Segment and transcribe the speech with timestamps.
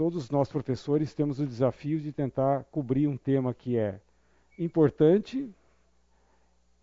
[0.00, 4.00] todos nós professores temos o desafio de tentar cobrir um tema que é
[4.58, 5.46] importante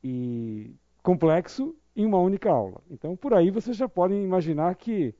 [0.03, 0.69] e
[1.01, 2.79] complexo em uma única aula.
[2.91, 5.15] Então, por aí vocês já podem imaginar que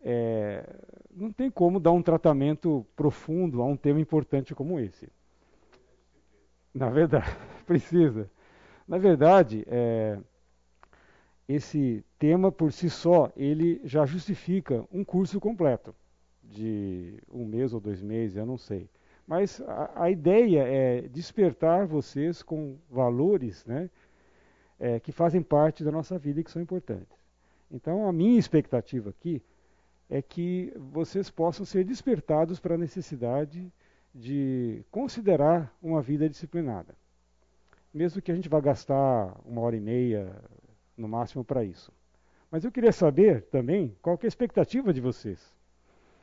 [0.00, 0.64] é,
[1.10, 5.08] não tem como dar um tratamento profundo a um tema importante como esse.
[6.72, 7.26] Na verdade,
[7.66, 8.30] precisa.
[8.86, 10.16] Na verdade, é,
[11.48, 15.92] esse tema por si só, ele já justifica um curso completo
[16.52, 18.88] de um mês ou dois meses, eu não sei.
[19.26, 23.88] Mas a, a ideia é despertar vocês com valores né,
[24.78, 27.18] é, que fazem parte da nossa vida e que são importantes.
[27.70, 29.42] Então, a minha expectativa aqui
[30.10, 33.72] é que vocês possam ser despertados para a necessidade
[34.14, 36.94] de considerar uma vida disciplinada.
[37.94, 40.36] Mesmo que a gente vá gastar uma hora e meia,
[40.96, 41.90] no máximo, para isso.
[42.50, 45.40] Mas eu queria saber também qual é a expectativa de vocês.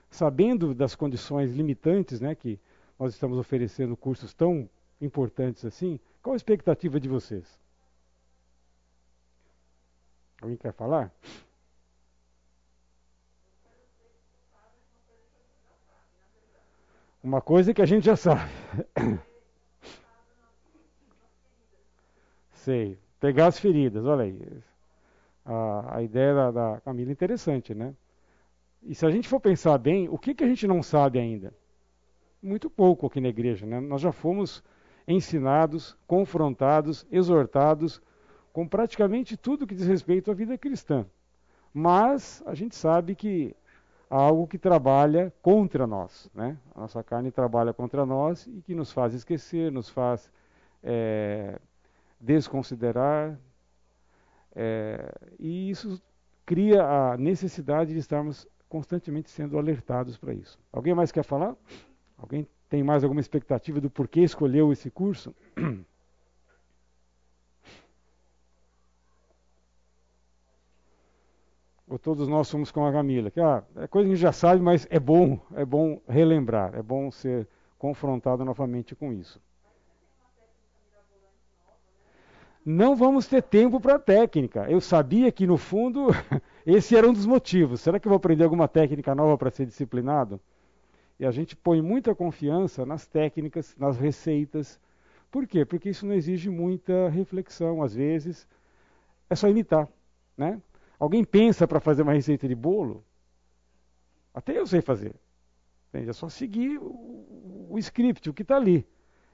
[0.09, 2.59] Sabendo das condições limitantes né, que
[2.97, 7.59] nós estamos oferecendo cursos tão importantes assim, qual a expectativa de vocês?
[10.41, 11.13] Alguém quer falar?
[17.21, 18.49] Uma coisa que a gente já sabe.
[22.51, 22.97] Sei.
[23.19, 24.63] Pegar as feridas, olha aí.
[25.45, 27.93] A, a ideia da, da Camila é interessante, né?
[28.83, 31.53] E se a gente for pensar bem, o que, que a gente não sabe ainda?
[32.41, 33.79] Muito pouco aqui na igreja, né?
[33.79, 34.63] Nós já fomos
[35.07, 38.01] ensinados, confrontados, exortados
[38.53, 41.05] com praticamente tudo que diz respeito à vida cristã.
[41.73, 43.55] Mas a gente sabe que
[44.09, 46.29] há algo que trabalha contra nós.
[46.33, 46.57] Né?
[46.75, 50.31] A nossa carne trabalha contra nós e que nos faz esquecer, nos faz
[50.83, 51.59] é,
[52.19, 53.39] desconsiderar.
[54.55, 56.01] É, e isso
[56.45, 60.57] cria a necessidade de estarmos constantemente sendo alertados para isso.
[60.71, 61.55] Alguém mais quer falar?
[62.17, 65.35] Alguém tem mais alguma expectativa do porquê escolheu esse curso?
[71.89, 74.31] ou todos nós somos como a Camila, que ah, é coisa que a gente já
[74.31, 77.47] sabe, mas é bom, é bom relembrar, é bom ser
[77.79, 79.41] confrontado novamente com isso.
[82.63, 84.69] Não vamos ter tempo para técnica.
[84.69, 86.09] Eu sabia que no fundo
[86.65, 87.81] esse era um dos motivos.
[87.81, 90.39] Será que eu vou aprender alguma técnica nova para ser disciplinado?
[91.19, 94.79] E a gente põe muita confiança nas técnicas, nas receitas.
[95.29, 95.65] Por quê?
[95.65, 97.83] Porque isso não exige muita reflexão.
[97.83, 98.47] Às vezes
[99.29, 99.87] é só imitar,
[100.37, 100.61] né?
[100.97, 103.03] Alguém pensa para fazer uma receita de bolo?
[104.33, 105.15] Até eu sei fazer.
[105.93, 108.85] É só seguir o, o script, o que está ali.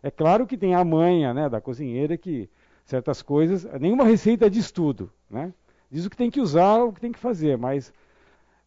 [0.02, 2.50] É claro que tem a manha né, da cozinheira que
[2.86, 5.12] certas coisas, nenhuma receita diz tudo.
[5.30, 5.54] Né?
[5.96, 7.94] Diz o que tem que usar, o que tem que fazer, mas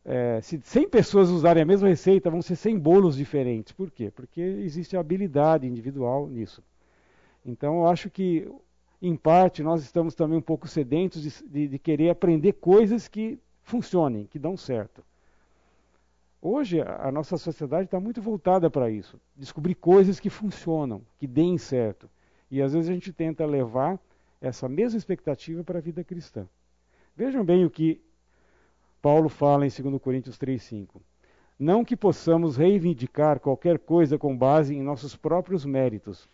[0.02, 3.70] é, se 100 pessoas usarem a mesma receita, vão ser 100 bolos diferentes.
[3.70, 4.10] Por quê?
[4.10, 6.62] Porque existe habilidade individual nisso.
[7.44, 8.50] Então, eu acho que
[9.02, 13.38] em parte, nós estamos também um pouco sedentos de, de, de querer aprender coisas que
[13.62, 15.04] funcionem, que dão certo.
[16.40, 19.20] Hoje, a nossa sociedade está muito voltada para isso.
[19.36, 22.08] Descobrir coisas que funcionam, que deem certo.
[22.50, 24.00] E às vezes a gente tenta levar
[24.40, 26.48] essa mesma expectativa para a vida cristã.
[27.18, 28.00] Vejam bem o que
[29.02, 31.00] Paulo fala em 2 Coríntios 3,5.
[31.58, 36.28] Não que possamos reivindicar qualquer coisa com base em nossos próprios méritos,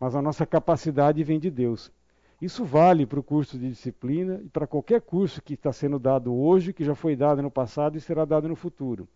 [0.00, 1.92] mas a nossa capacidade vem de Deus.
[2.40, 6.34] Isso vale para o curso de disciplina e para qualquer curso que está sendo dado
[6.34, 9.06] hoje, que já foi dado no passado e será dado no futuro.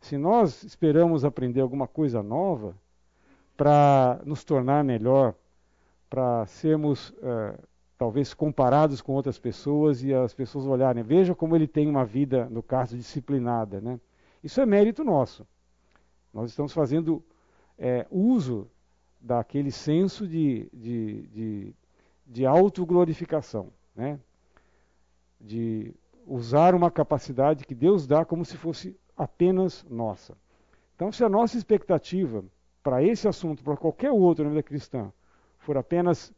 [0.00, 2.76] Se nós esperamos aprender alguma coisa nova
[3.56, 5.34] para nos tornar melhor,
[6.08, 7.58] para sermos uh,
[7.98, 12.48] talvez comparados com outras pessoas e as pessoas olharem, veja como ele tem uma vida,
[12.48, 13.80] no caso, disciplinada.
[13.80, 14.00] Né?
[14.42, 15.46] Isso é mérito nosso.
[16.32, 17.22] Nós estamos fazendo
[17.76, 18.70] é, uso
[19.20, 21.74] daquele senso de, de, de
[22.28, 24.20] de autoglorificação, né?
[25.40, 25.94] de
[26.26, 30.36] usar uma capacidade que Deus dá como se fosse apenas nossa.
[30.94, 32.44] Então, se a nossa expectativa
[32.82, 35.10] para esse assunto, para qualquer outro na vida cristã,
[35.58, 36.32] for apenas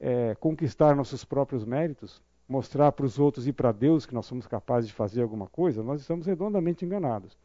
[0.00, 4.46] é, conquistar nossos próprios méritos, mostrar para os outros e para Deus que nós somos
[4.46, 7.36] capazes de fazer alguma coisa, nós estamos redondamente enganados.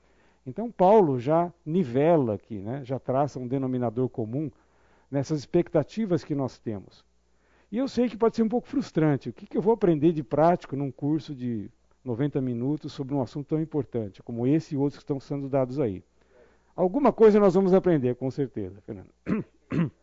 [0.46, 4.52] Então, Paulo já nivela aqui, né, já traça um denominador comum
[5.10, 7.06] nessas expectativas que nós temos.
[7.72, 9.30] E eu sei que pode ser um pouco frustrante.
[9.30, 11.72] O que, que eu vou aprender de prático num curso de
[12.04, 15.80] 90 minutos sobre um assunto tão importante como esse e outros que estão sendo dados
[15.80, 16.04] aí?
[16.76, 19.10] Alguma coisa nós vamos aprender, com certeza, Fernando.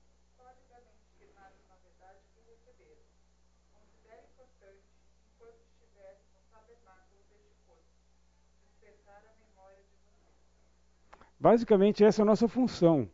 [11.39, 13.09] Basicamente, essa é a nossa função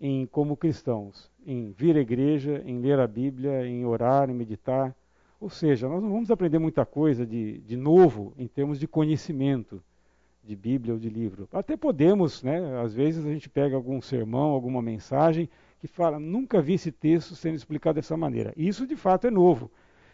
[0.00, 4.94] em como cristãos, em vir à igreja, em ler a Bíblia, em orar, em meditar.
[5.40, 9.80] Ou seja, nós não vamos aprender muita coisa de, de novo em termos de conhecimento
[10.42, 11.48] de Bíblia ou de livro.
[11.52, 12.80] Até podemos, né?
[12.80, 15.48] Às vezes a gente pega algum sermão, alguma mensagem
[15.80, 18.52] que fala, nunca vi esse texto sendo explicado dessa maneira.
[18.56, 19.70] Isso de fato é novo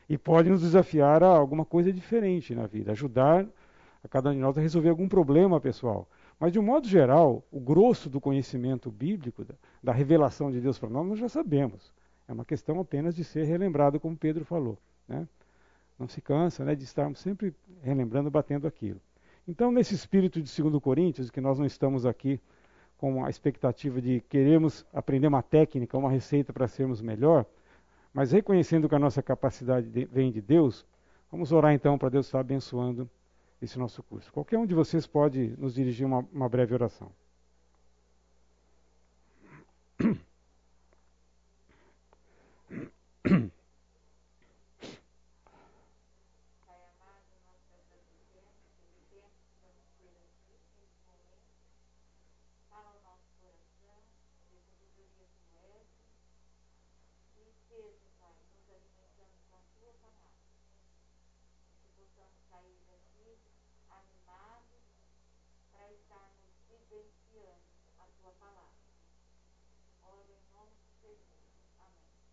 [0.09, 3.47] e pode nos desafiar a alguma coisa diferente na vida, ajudar
[4.07, 6.09] a cada um de nós a resolver algum problema pessoal.
[6.39, 10.79] Mas, de um modo geral, o grosso do conhecimento bíblico, da, da revelação de Deus
[10.79, 11.93] para nós, nós já sabemos.
[12.29, 14.79] É uma questão apenas de ser relembrado, como Pedro falou.
[15.09, 15.27] Né?
[15.99, 19.01] Não se cansa né, de estarmos sempre relembrando, batendo aquilo.
[19.47, 22.41] Então, nesse espírito de 2 Coríntios, que nós não estamos aqui
[22.99, 27.45] com a expectativa de queremos aprender uma técnica, uma receita para sermos melhor,
[28.13, 30.87] mas reconhecendo que a nossa capacidade de, vem de Deus,
[31.31, 33.09] vamos orar então para Deus estar abençoando
[33.61, 34.33] esse nosso curso.
[34.33, 37.11] Qualquer um de vocês pode nos dirigir uma, uma breve oração.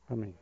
[0.10, 0.36] Amém.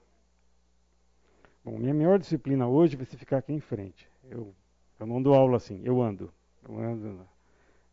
[1.63, 4.07] Bom, minha melhor disciplina hoje vai ser ficar aqui em frente.
[4.29, 4.53] Eu,
[4.99, 6.33] eu não dou aula assim, eu ando.
[6.67, 7.27] Eu ando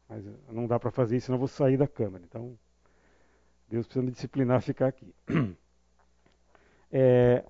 [0.08, 2.24] mas não dá para fazer isso, senão eu vou sair da câmera.
[2.24, 2.58] Então,
[3.68, 5.14] Deus precisa me disciplinar a ficar aqui.
[6.90, 7.44] É,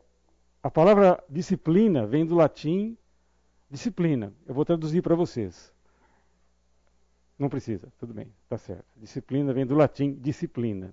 [0.61, 2.99] a palavra disciplina vem do latim
[3.71, 4.35] disciplina.
[4.49, 5.73] Eu vou traduzir para vocês.
[7.39, 8.85] Não precisa, tudo bem, tá certo.
[8.97, 10.93] Disciplina vem do latim disciplina.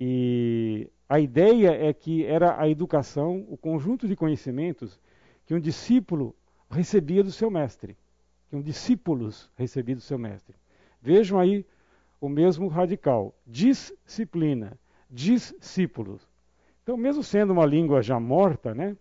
[0.00, 5.00] E a ideia é que era a educação, o conjunto de conhecimentos
[5.46, 6.34] que um discípulo
[6.70, 7.96] recebia do seu mestre,
[8.48, 10.56] que um discípulos recebia do seu mestre.
[11.00, 11.64] Vejam aí
[12.20, 14.78] o mesmo radical: disciplina,
[15.10, 16.28] discípulos.
[16.82, 18.96] Então, mesmo sendo uma língua já morta, né,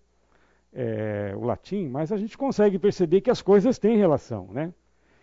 [0.71, 4.73] é, o latim, mas a gente consegue perceber que as coisas têm relação, né?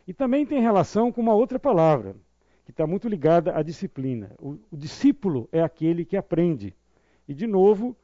[0.06, 2.17] E também tem relação com uma outra palavra,
[2.70, 4.31] que está muito ligada à disciplina.
[4.38, 6.75] O, o, discípulo é aquele que aprende.
[7.26, 7.96] E, de novo,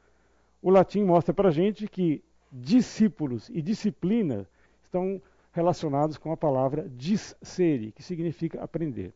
[0.61, 4.49] o latim mostra para a gente que discípulos e disciplina
[4.83, 5.23] estão
[5.53, 9.15] relacionados com a palavra discere, que significa aprender.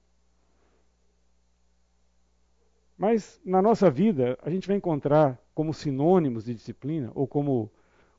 [2.97, 7.71] Mas na nossa vida, a gente vai encontrar como sinônimos de disciplina, ou como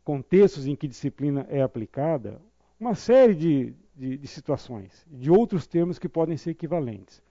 [0.03, 2.41] contextos em que disciplina é aplicada,
[2.79, 7.21] uma série de, de, de situações, de outros termos que podem ser equivalentes.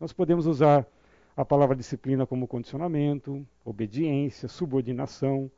[0.00, 0.86] Nós podemos usar
[1.36, 5.50] a palavra disciplina como condicionamento, obediência, subordinação,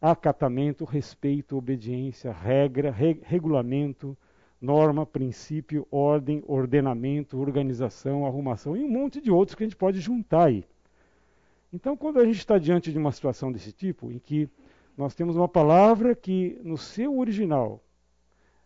[0.00, 4.16] acatamento, respeito, obediência, regra, re, regulamento,
[4.60, 10.00] norma, princípio, ordem, ordenamento, organização, arrumação e um monte de outros que a gente pode
[10.00, 10.64] juntar aí.
[11.72, 14.48] Então, quando a gente está diante de uma situação desse tipo, em que
[14.96, 17.82] nós temos uma palavra que, no seu original,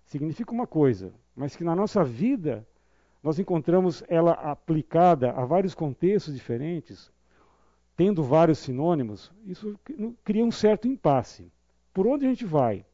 [0.04, 2.66] significa uma coisa, mas que na nossa vida
[3.22, 7.12] nós encontramos ela aplicada a vários contextos diferentes,
[7.96, 9.78] tendo vários sinônimos, isso
[10.24, 11.50] cria um certo impasse.
[11.94, 12.84] Por onde a gente vai?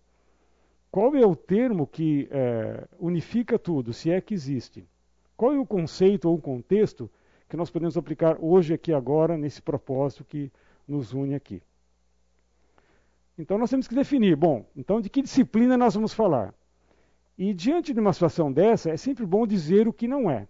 [0.91, 4.87] Qual é o termo que é, unifica tudo, se é que existe?
[5.37, 7.11] Qual é o conceito ou o contexto
[7.49, 10.53] que nós podemos aplicar hoje, aqui, agora, nesse propósito que
[10.87, 11.63] nos une aqui?
[13.39, 16.55] Então nós temos que definir, bom, então de que disciplina nós vamos falar?
[17.37, 20.47] E diante de uma situação dessa, é sempre bom dizer o que não é.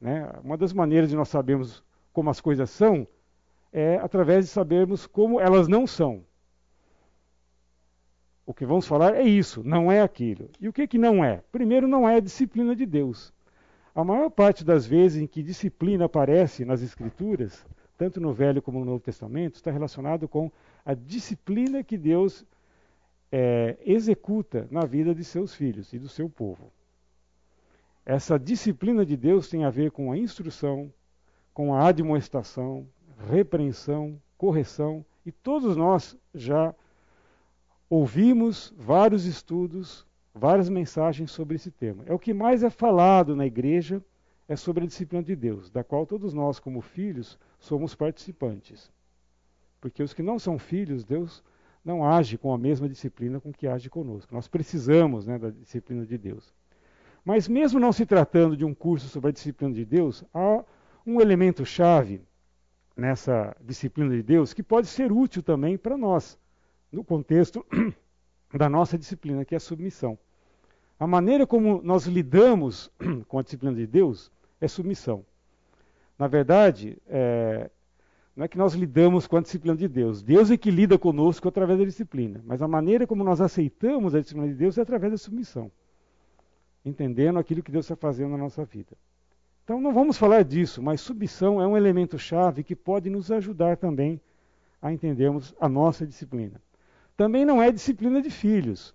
[0.00, 0.28] Né?
[0.42, 1.82] Uma das maneiras de nós sabermos
[2.12, 3.06] como as coisas são
[3.72, 6.24] é através de sabermos como elas não são.
[8.44, 10.50] O que vamos falar é isso, não é aquilo.
[10.60, 11.42] E o que, que não é?
[11.52, 13.32] Primeiro, não é a disciplina de Deus.
[13.94, 17.64] A maior parte das vezes em que disciplina aparece nas Escrituras,
[17.96, 20.50] tanto no Velho como no Novo Testamento, está relacionado com
[20.84, 22.44] a disciplina que Deus
[23.32, 26.70] é, executa na vida de seus filhos e do seu povo.
[28.04, 30.92] Essa disciplina de Deus tem a ver com a instrução,
[31.54, 32.86] com a admoestação,
[33.30, 36.74] repreensão, correção, e todos nós já
[37.88, 42.04] ouvimos vários estudos, várias mensagens sobre esse tema.
[42.06, 44.02] É o que mais é falado na igreja,
[44.48, 48.90] é sobre a disciplina de Deus, da qual todos nós, como filhos, somos participantes.
[49.80, 51.42] Porque os que não são filhos, Deus
[51.84, 54.34] não age com a mesma disciplina com que age conosco.
[54.34, 56.52] Nós precisamos né, da disciplina de Deus.
[57.24, 60.64] Mas, mesmo não se tratando de um curso sobre a disciplina de Deus, há
[61.06, 62.20] um elemento chave
[62.96, 66.38] nessa disciplina de Deus que pode ser útil também para nós,
[66.90, 67.64] no contexto
[68.52, 70.18] da nossa disciplina, que é a submissão.
[70.98, 72.90] A maneira como nós lidamos
[73.26, 75.24] com a disciplina de Deus é submissão.
[76.18, 77.70] Na verdade, é,
[78.34, 80.22] não é que nós lidamos com a disciplina de Deus.
[80.22, 82.40] Deus é que lida conosco através da disciplina.
[82.44, 85.70] Mas a maneira como nós aceitamos a disciplina de Deus é através da submissão.
[86.84, 88.96] Entendendo aquilo que Deus está fazendo na nossa vida.
[89.64, 93.76] Então não vamos falar disso, mas submissão é um elemento chave que pode nos ajudar
[93.76, 94.20] também
[94.80, 96.60] a entendermos a nossa disciplina.
[97.16, 98.94] Também não é disciplina de filhos.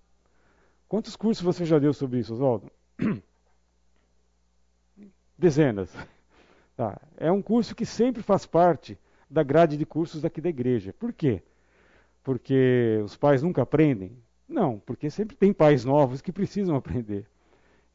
[0.88, 2.70] Quantos cursos você já deu sobre isso, Oswaldo?
[5.38, 5.94] Dezenas.
[6.76, 7.00] Tá.
[7.16, 8.98] É um curso que sempre faz parte
[9.30, 10.94] da grade de cursos daqui da igreja.
[10.98, 11.42] Por quê?
[12.22, 14.12] Porque os pais nunca aprendem?
[14.48, 17.26] Não, porque sempre tem pais novos que precisam aprender.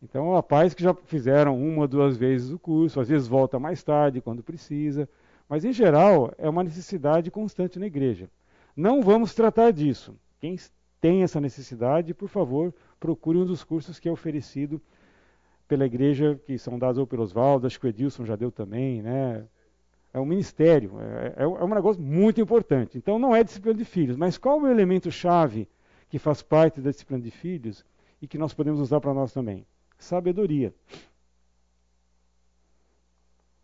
[0.02, 3.82] Então, há pais que já fizeram uma, duas vezes o curso, às vezes volta mais
[3.82, 5.08] tarde, quando precisa.
[5.48, 8.30] Mas, em geral, é uma necessidade constante na igreja.
[8.76, 10.16] Não vamos tratar disso.
[10.40, 10.58] Quem
[11.00, 14.82] tem essa necessidade, por favor, procure um dos cursos que é oferecido
[15.68, 19.02] pela igreja, que são dados ou pelo Oswaldo, acho que o Edilson já deu também,
[19.02, 19.46] né?
[20.14, 22.98] É um ministério, é, é, é um negócio muito importante.
[22.98, 25.68] Então não é disciplina de filhos, mas qual é o elemento chave
[26.08, 27.84] que faz parte da disciplina de filhos
[28.22, 29.66] e que nós podemos usar para nós também?
[29.98, 30.72] Sabedoria.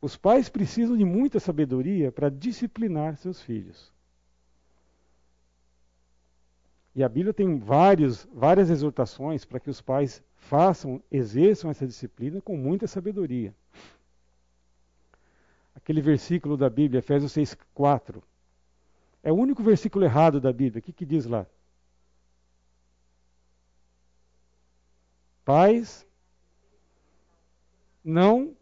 [0.02, 3.94] Os pais precisam de muita sabedoria para disciplinar seus filhos.
[6.96, 12.42] E a Bíblia tem vários, várias exortações para que os pais façam, exerçam essa disciplina
[12.42, 13.54] com muita sabedoria
[15.90, 18.22] aquele versículo da Bíblia, Efésios 6, 4.
[19.24, 20.80] É o único versículo errado da Bíblia.
[20.80, 21.48] O que, que diz lá?
[25.44, 26.06] Pais,
[28.04, 28.56] não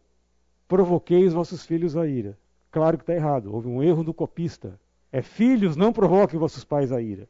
[0.66, 2.38] provoquei os vossos filhos a ira.
[2.70, 4.80] Claro que está errado, houve um erro do copista.
[5.12, 7.28] É filhos, não provoquem vossos pais a ira.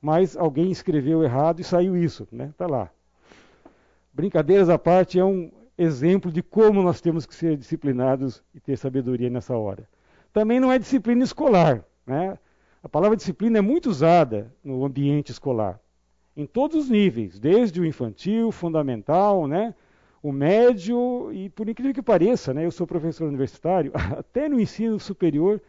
[0.00, 2.46] Mas alguém escreveu errado e saiu isso, né?
[2.46, 2.90] Está lá.
[4.10, 8.76] Brincadeiras à parte, é um, exemplo de como nós temos que ser disciplinados e ter
[8.76, 9.88] sabedoria nessa hora.
[10.32, 11.84] Também não é disciplina escolar.
[12.06, 12.38] Né?
[12.82, 15.80] A palavra disciplina é muito usada no ambiente escolar,
[16.36, 19.74] em todos os níveis, desde o infantil, fundamental, né?
[20.22, 22.64] o médio, e por incrível que pareça, né?
[22.64, 25.60] eu sou professor universitário, até no ensino superior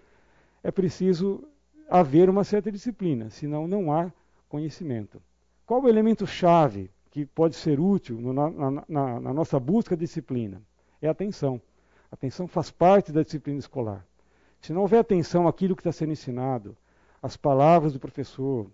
[0.63, 1.43] é preciso
[1.89, 4.11] haver uma certa disciplina, senão não há
[4.49, 5.21] conhecimento.
[5.65, 8.49] Qual o elemento chave que pode ser útil no, na,
[8.89, 10.61] na, na, nossa busca de disciplina
[11.01, 11.61] é a atenção.
[12.11, 14.05] A atenção faz parte da disciplina escolar.
[14.59, 16.75] Se não houver atenção àquilo que está sendo ensinado,
[17.23, 18.69] às palavras do professor,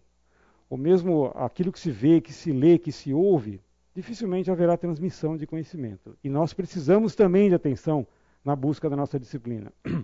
[0.67, 3.61] ou mesmo aquilo que se vê, que se lê, que se ouve,
[3.93, 6.17] dificilmente haverá transmissão de conhecimento.
[6.23, 8.07] E nós precisamos também de atenção
[8.43, 9.71] na busca da nossa disciplina.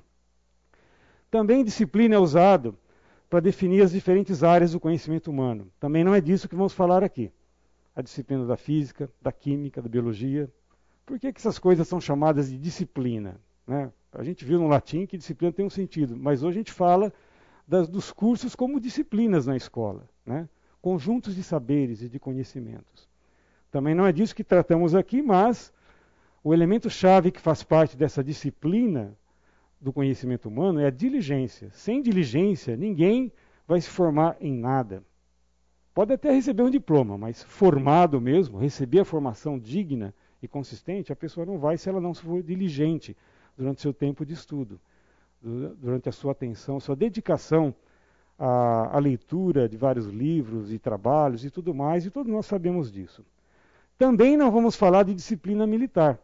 [1.31, 2.77] Também disciplina é usado
[3.31, 5.71] para definir as diferentes áreas do conhecimento humano.
[5.79, 7.31] Também não é disso que vamos falar aqui
[7.97, 10.47] a disciplina da física, da química, da biologia.
[11.03, 13.41] Por que, que essas coisas são chamadas de disciplina?
[13.65, 13.91] Né?
[14.11, 17.11] A gente viu no latim que disciplina tem um sentido, mas hoje a gente fala
[17.67, 20.47] das, dos cursos como disciplinas na escola, né?
[20.79, 23.09] conjuntos de saberes e de conhecimentos.
[23.71, 25.73] Também não é disso que tratamos aqui, mas
[26.43, 29.17] o elemento chave que faz parte dessa disciplina
[29.81, 31.71] do conhecimento humano é a diligência.
[31.71, 33.33] Sem diligência, ninguém
[33.67, 35.03] vai se formar em nada.
[35.97, 40.13] Pode até receber um diploma, mas formado mesmo, receber a formação digna
[40.43, 43.17] e consistente, a pessoa não vai se ela não for diligente
[43.57, 44.79] durante seu tempo de estudo,
[45.41, 47.73] durante a sua atenção, sua dedicação
[48.37, 52.91] à, à leitura de vários livros e trabalhos e tudo mais, e todos nós sabemos
[52.91, 53.25] disso.
[53.97, 56.19] Também não vamos falar de disciplina militar.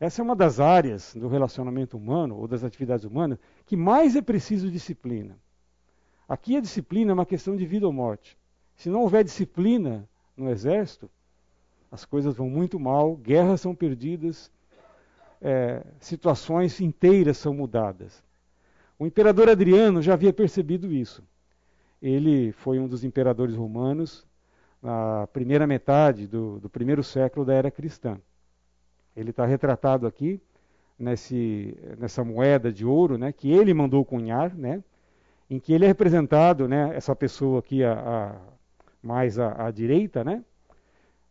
[0.00, 4.22] Essa é uma das áreas do relacionamento humano ou das atividades humanas que mais é
[4.22, 5.36] preciso disciplina.
[6.26, 8.39] Aqui a disciplina é uma questão de vida ou morte.
[8.80, 11.10] Se não houver disciplina no exército,
[11.92, 14.50] as coisas vão muito mal, guerras são perdidas,
[15.38, 18.24] é, situações inteiras são mudadas.
[18.98, 21.22] O imperador Adriano já havia percebido isso.
[22.00, 24.26] Ele foi um dos imperadores romanos
[24.82, 28.18] na primeira metade do, do primeiro século da era cristã.
[29.14, 30.40] Ele está retratado aqui
[30.98, 34.82] nesse, nessa moeda de ouro né, que ele mandou cunhar, né,
[35.50, 38.50] em que ele é representado, né, essa pessoa aqui a, a
[39.02, 40.44] mais à, à direita, né,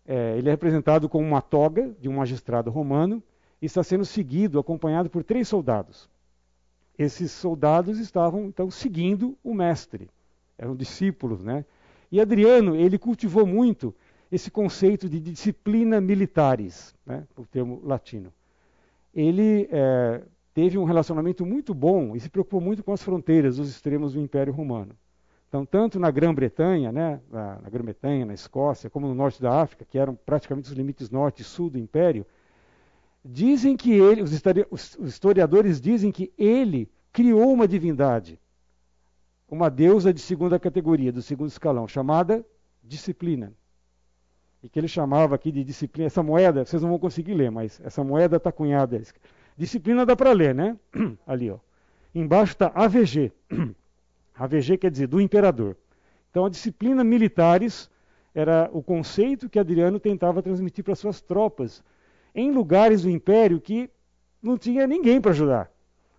[0.08, 3.22] é, ele é representado com uma toga de um magistrado romano
[3.62, 6.10] e está sendo seguido, acompanhado por três soldados.
[6.98, 10.10] Esses soldados estavam então seguindo o mestre,
[10.58, 11.64] eram discípulos, né?
[12.12, 13.94] E Adriano ele cultivou muito
[14.32, 18.34] esse conceito de disciplina militares, né, o termo latino.
[19.14, 20.22] Ele é,
[20.54, 24.20] teve um relacionamento muito bom e se preocupou muito com as fronteiras dos extremos do
[24.20, 24.96] Império Romano.
[25.50, 29.84] Então, tanto na Grã-Bretanha, né, na, na Grã-Bretanha, na Escócia, como no norte da África,
[29.84, 32.24] que eram praticamente os limites norte e sul do Império,
[33.26, 34.32] dizem que ele, os
[35.00, 38.40] historiadores dizem que ele criou uma divindade,
[39.50, 42.46] uma deusa de segunda categoria, do segundo escalão, chamada
[42.84, 43.52] disciplina.
[44.62, 46.06] E que ele chamava aqui de disciplina.
[46.06, 49.02] Essa moeda, vocês não vão conseguir ler, mas essa moeda está cunhada.
[49.58, 50.78] Disciplina dá para ler, né?
[51.26, 51.58] Ali, ó.
[52.14, 53.32] Embaixo está AVG.
[54.40, 55.76] AVG quer dizer do imperador.
[56.32, 57.90] Então a disciplina militares
[58.34, 61.84] era o conceito que Adriano tentava transmitir para suas tropas
[62.34, 63.90] em lugares do império que
[64.42, 65.72] não tinha ninguém para ajudar.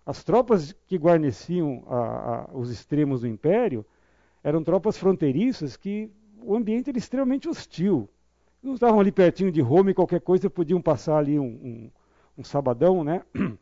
[0.05, 3.83] As tropas que guarneciam a, a, os extremos do império
[4.43, 6.11] eram tropas fronteiriças que
[6.43, 8.07] o ambiente era extremamente hostil.
[8.61, 11.91] Não estavam ali pertinho de Roma e qualquer coisa podiam passar ali um, um,
[12.39, 13.23] um sabadão, né?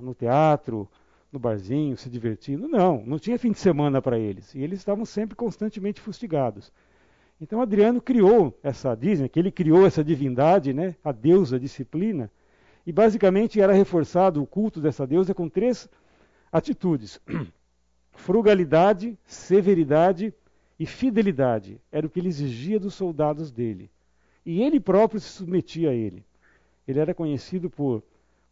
[0.00, 0.88] No teatro,
[1.34, 2.68] no barzinho, se divertindo.
[2.68, 4.54] Não, não tinha fim de semana para eles.
[4.54, 6.72] E eles estavam sempre constantemente fustigados.
[7.40, 12.30] Então Adriano criou essa, dizem que ele criou essa divindade, né, a deusa disciplina,
[12.86, 15.88] e basicamente era reforçado o culto dessa deusa com três
[16.52, 17.20] atitudes:
[18.12, 20.32] frugalidade, severidade
[20.78, 21.80] e fidelidade.
[21.90, 23.90] Era o que ele exigia dos soldados dele.
[24.46, 26.24] E ele próprio se submetia a ele.
[26.86, 28.04] Ele era conhecido por,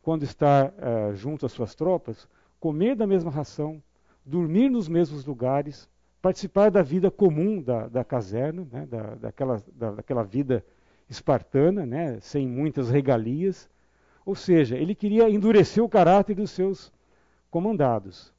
[0.03, 2.27] quando está uh, junto às suas tropas,
[2.63, 3.83] comer da mesma ração,
[4.25, 5.89] dormir nos mesmos lugares,
[6.23, 10.65] participar da vida comum da, da caserna, né, da, daquela, da, daquela vida
[11.11, 13.69] espartana, né, sem muitas regalias.
[14.25, 16.93] Ou seja, ele queria endurecer o caráter dos seus
[17.51, 18.33] comandados.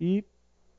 [0.00, 0.24] E,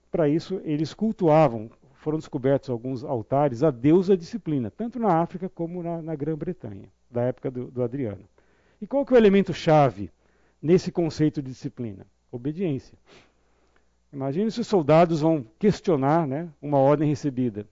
[0.09, 5.83] para isso, eles cultuavam, foram descobertos alguns altares à deusa disciplina, tanto na África como
[5.83, 8.23] na, na Grã-Bretanha, da época do, do Adriano.
[8.81, 10.09] E qual que é o elemento chave
[10.59, 12.07] nesse conceito de disciplina?
[12.31, 12.97] Obediência.
[14.13, 17.67] Imagine se os soldados vão questionar né, uma ordem recebida.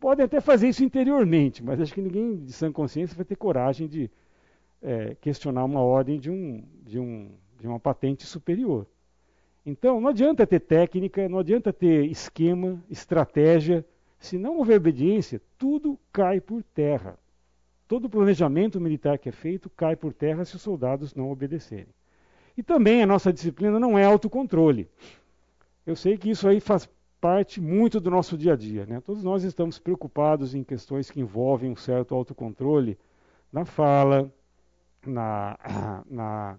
[0.00, 3.86] Podem até fazer isso interiormente, mas acho que ninguém de sã consciência vai ter coragem
[3.86, 4.10] de
[4.82, 8.86] é, questionar uma ordem de, um, de, um, de uma patente superior.
[9.64, 13.86] Então, não adianta ter técnica, não adianta ter esquema, estratégia.
[14.18, 17.16] Se não houver obediência, tudo cai por terra.
[17.86, 21.94] Todo o planejamento militar que é feito cai por terra se os soldados não obedecerem.
[22.56, 24.88] E também a nossa disciplina não é autocontrole.
[25.86, 26.88] Eu sei que isso aí faz
[27.20, 28.84] parte muito do nosso dia a dia.
[28.84, 29.00] Né?
[29.00, 32.98] Todos nós estamos preocupados em questões que envolvem um certo autocontrole
[33.52, 34.30] na fala,
[35.06, 35.56] na,
[36.10, 36.58] na,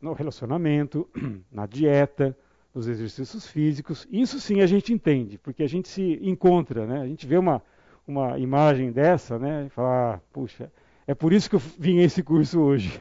[0.00, 1.08] no relacionamento,
[1.52, 2.36] na dieta,
[2.74, 4.06] nos exercícios físicos.
[4.10, 7.00] Isso sim a gente entende, porque a gente se encontra, né?
[7.00, 7.62] a gente vê uma,
[8.06, 9.66] uma imagem dessa né?
[9.66, 10.72] e fala, ah, puxa,
[11.06, 13.00] é por isso que eu vim a esse curso hoje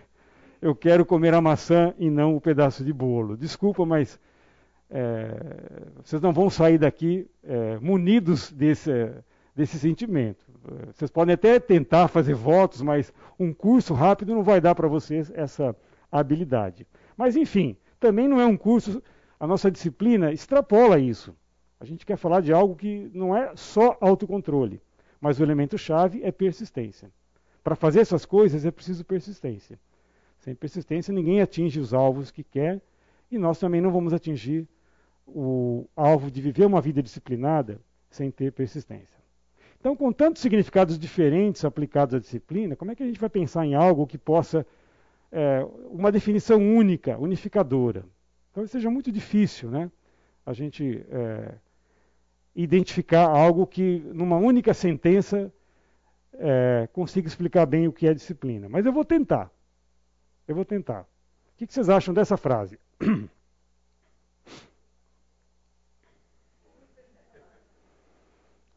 [0.62, 3.38] eu quero comer a maçã e não o pedaço de bolo.
[3.38, 4.20] Desculpa, mas
[4.90, 5.32] é,
[6.04, 8.92] vocês não vão sair daqui é, munidos desse,
[9.56, 10.46] desse sentimento.
[10.94, 15.32] Vocês podem até tentar fazer votos, mas um curso rápido não vai dar para vocês
[15.34, 15.76] essa
[16.12, 16.86] habilidade.
[17.16, 19.02] Mas, enfim, também não é um curso,
[19.40, 21.36] a nossa disciplina extrapola isso.
[21.80, 24.82] A gente quer falar de algo que não é só autocontrole,
[25.22, 27.10] mas o elemento-chave é persistência.
[27.64, 29.80] Para fazer essas coisas é preciso persistência.
[30.40, 32.82] Sem persistência, ninguém atinge os alvos que quer
[33.32, 34.68] e nós também não vamos atingir
[35.28, 39.18] o alvo de viver uma vida disciplinada sem ter persistência.
[39.80, 43.66] Então, com tantos significados diferentes aplicados à disciplina, como é que a gente vai pensar
[43.66, 44.66] em algo que possa,
[45.32, 48.04] é, uma definição única, unificadora?
[48.54, 49.92] Talvez seja muito difícil né,
[50.46, 51.54] a gente é,
[52.56, 55.54] identificar algo que, numa única sentença,
[56.34, 58.68] é, consiga explicar bem o que é disciplina.
[58.68, 59.52] Mas eu vou tentar.
[60.48, 61.02] Eu vou tentar.
[61.02, 62.80] O que vocês acham dessa frase?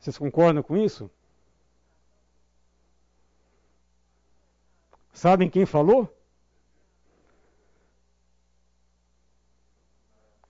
[0.00, 1.10] Vocês concordam com isso?
[5.12, 6.08] Sabem quem falou?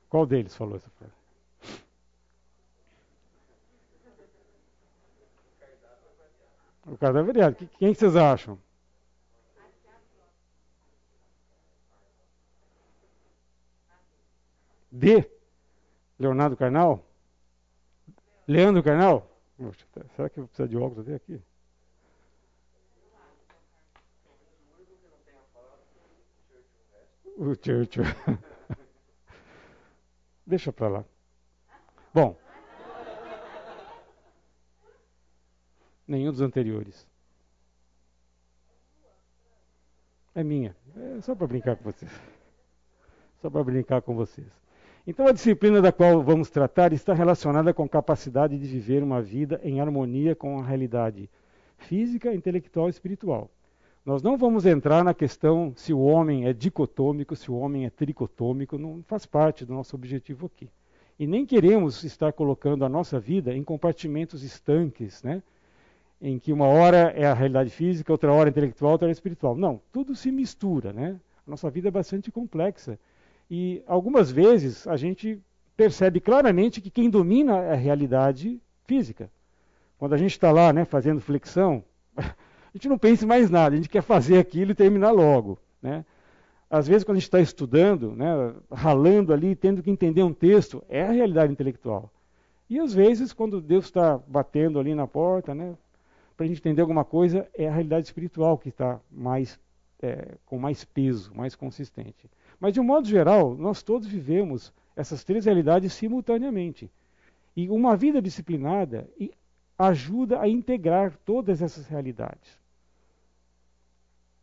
[0.08, 1.12] Qual deles falou essa frase?
[6.86, 7.56] O da vereada.
[7.78, 8.56] Quem vocês acham?
[14.90, 15.30] D.
[16.18, 17.04] Leonardo Carnal?
[18.46, 19.30] Leandro Carnal?
[19.56, 21.40] Poxa, será que eu preciso de óculos até aqui?
[27.36, 28.04] O Churchill.
[30.46, 31.04] Deixa para lá.
[32.12, 32.36] Bom.
[36.06, 37.06] Nenhum dos anteriores.
[40.34, 40.76] É minha.
[40.96, 42.10] É só para brincar com vocês.
[43.40, 44.59] Só para brincar com vocês.
[45.06, 49.22] Então, a disciplina da qual vamos tratar está relacionada com a capacidade de viver uma
[49.22, 51.28] vida em harmonia com a realidade
[51.78, 53.50] física, intelectual e espiritual.
[54.04, 57.90] Nós não vamos entrar na questão se o homem é dicotômico, se o homem é
[57.90, 60.68] tricotômico, não faz parte do nosso objetivo aqui.
[61.18, 65.42] E nem queremos estar colocando a nossa vida em compartimentos estanques, né?
[66.20, 69.14] em que uma hora é a realidade física, outra hora é intelectual, outra hora é
[69.14, 69.56] espiritual.
[69.56, 70.92] Não, tudo se mistura.
[70.92, 71.18] Né?
[71.46, 72.98] A nossa vida é bastante complexa.
[73.50, 75.42] E algumas vezes a gente
[75.76, 79.30] percebe claramente que quem domina é a realidade física.
[79.98, 81.82] Quando a gente está lá né, fazendo flexão,
[82.16, 82.32] a
[82.74, 85.58] gente não pensa em mais nada, a gente quer fazer aquilo e terminar logo.
[85.82, 86.04] Né?
[86.70, 90.84] às vezes, quando a gente está estudando, né, ralando ali, tendo que entender um texto,
[90.88, 92.12] é a realidade intelectual.
[92.68, 95.76] E às vezes, quando Deus está batendo ali na porta, né,
[96.36, 99.58] para a gente entender alguma coisa, é a realidade espiritual que está mais,
[100.00, 102.30] é, com mais peso, mais consistente.
[102.60, 106.90] Mas, de um modo geral, nós todos vivemos essas três realidades simultaneamente.
[107.56, 109.08] E uma vida disciplinada
[109.78, 112.60] ajuda a integrar todas essas realidades.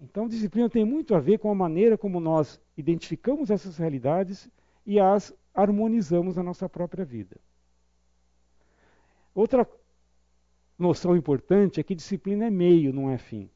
[0.02, 4.50] Então, disciplina tem muito a ver com a maneira como nós identificamos essas realidades
[4.86, 7.38] e as harmonizamos na nossa própria vida.
[9.34, 9.68] Outra
[10.78, 13.50] noção importante é que disciplina é meio, não é fim.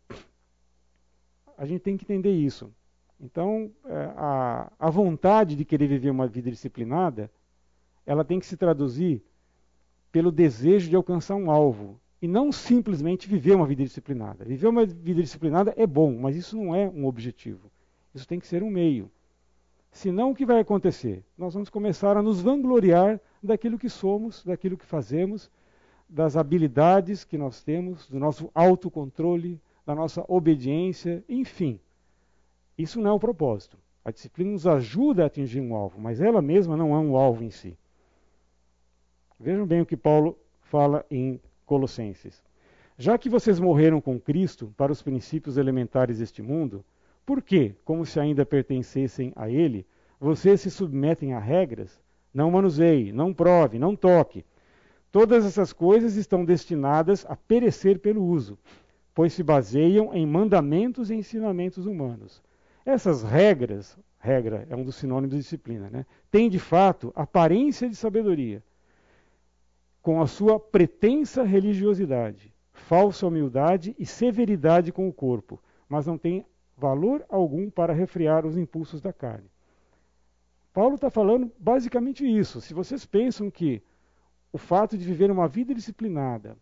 [1.57, 2.71] A gente tem que entender isso.
[3.21, 7.29] Então, é, a, a vontade de querer viver uma vida disciplinada,
[8.05, 9.23] ela tem que se traduzir
[10.11, 14.43] pelo desejo de alcançar um alvo e não simplesmente viver uma vida disciplinada.
[14.43, 17.71] Viver uma vida disciplinada é bom, mas isso não é um objetivo.
[18.13, 19.09] Isso tem que ser um meio.
[19.91, 21.23] Senão, o que vai acontecer?
[21.37, 25.49] Nós vamos começar a nos vangloriar daquilo que somos, daquilo que fazemos,
[26.09, 31.79] das habilidades que nós temos, do nosso autocontrole, da nossa obediência, enfim.
[32.77, 33.77] Isso não é o propósito.
[34.03, 37.43] A disciplina nos ajuda a atingir um alvo, mas ela mesma não é um alvo
[37.43, 37.77] em si.
[39.39, 42.43] Vejam bem o que Paulo fala em Colossenses.
[42.97, 46.83] Já que vocês morreram com Cristo para os princípios elementares deste mundo,
[47.25, 49.85] por que, como se ainda pertencessem a Ele,
[50.19, 52.01] vocês se submetem a regras?
[52.33, 54.45] Não manuseie, não prove, não toque.
[55.11, 58.57] Todas essas coisas estão destinadas a perecer pelo uso,
[59.13, 62.41] pois se baseiam em mandamentos e ensinamentos humanos.
[62.85, 66.05] Essas regras, regra é um dos sinônimos de disciplina, né?
[66.31, 68.63] têm de fato aparência de sabedoria,
[70.01, 76.45] com a sua pretensa religiosidade, falsa humildade e severidade com o corpo, mas não tem
[76.75, 79.49] valor algum para refrear os impulsos da carne.
[80.73, 82.61] Paulo está falando basicamente isso.
[82.61, 83.83] Se vocês pensam que
[84.51, 86.57] o fato de viver uma vida disciplinada,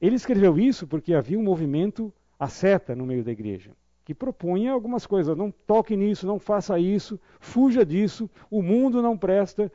[0.00, 2.12] ele escreveu isso porque havia um movimento
[2.48, 3.70] seta no meio da igreja,
[4.04, 5.36] que propunha algumas coisas.
[5.36, 9.70] Não toque nisso, não faça isso, fuja disso, o mundo não presta.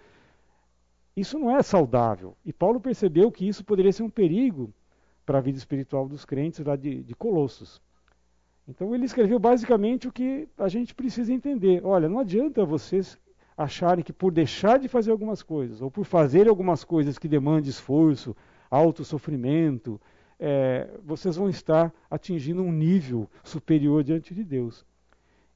[1.16, 2.36] Isso não é saudável.
[2.46, 4.72] E Paulo percebeu que isso poderia ser um perigo
[5.26, 7.82] para a vida espiritual dos crentes lá de, de Colossos.
[8.68, 11.82] Então ele escreveu basicamente o que a gente precisa entender.
[11.86, 13.18] Olha, não adianta vocês
[13.58, 17.70] acharem que por deixar de fazer algumas coisas, ou por fazer algumas coisas que demandem
[17.70, 18.36] esforço,
[18.70, 20.00] alto sofrimento,
[20.40, 24.86] é, vocês vão estar atingindo um nível superior diante de Deus.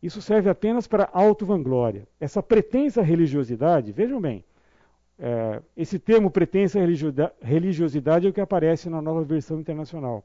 [0.02, 2.08] Isso serve apenas para auto-vanglória.
[2.20, 4.44] Essa pretensa religiosidade, vejam bem,
[5.20, 6.80] é, esse termo pretensa
[7.42, 10.24] religiosidade é o que aparece na nova versão internacional.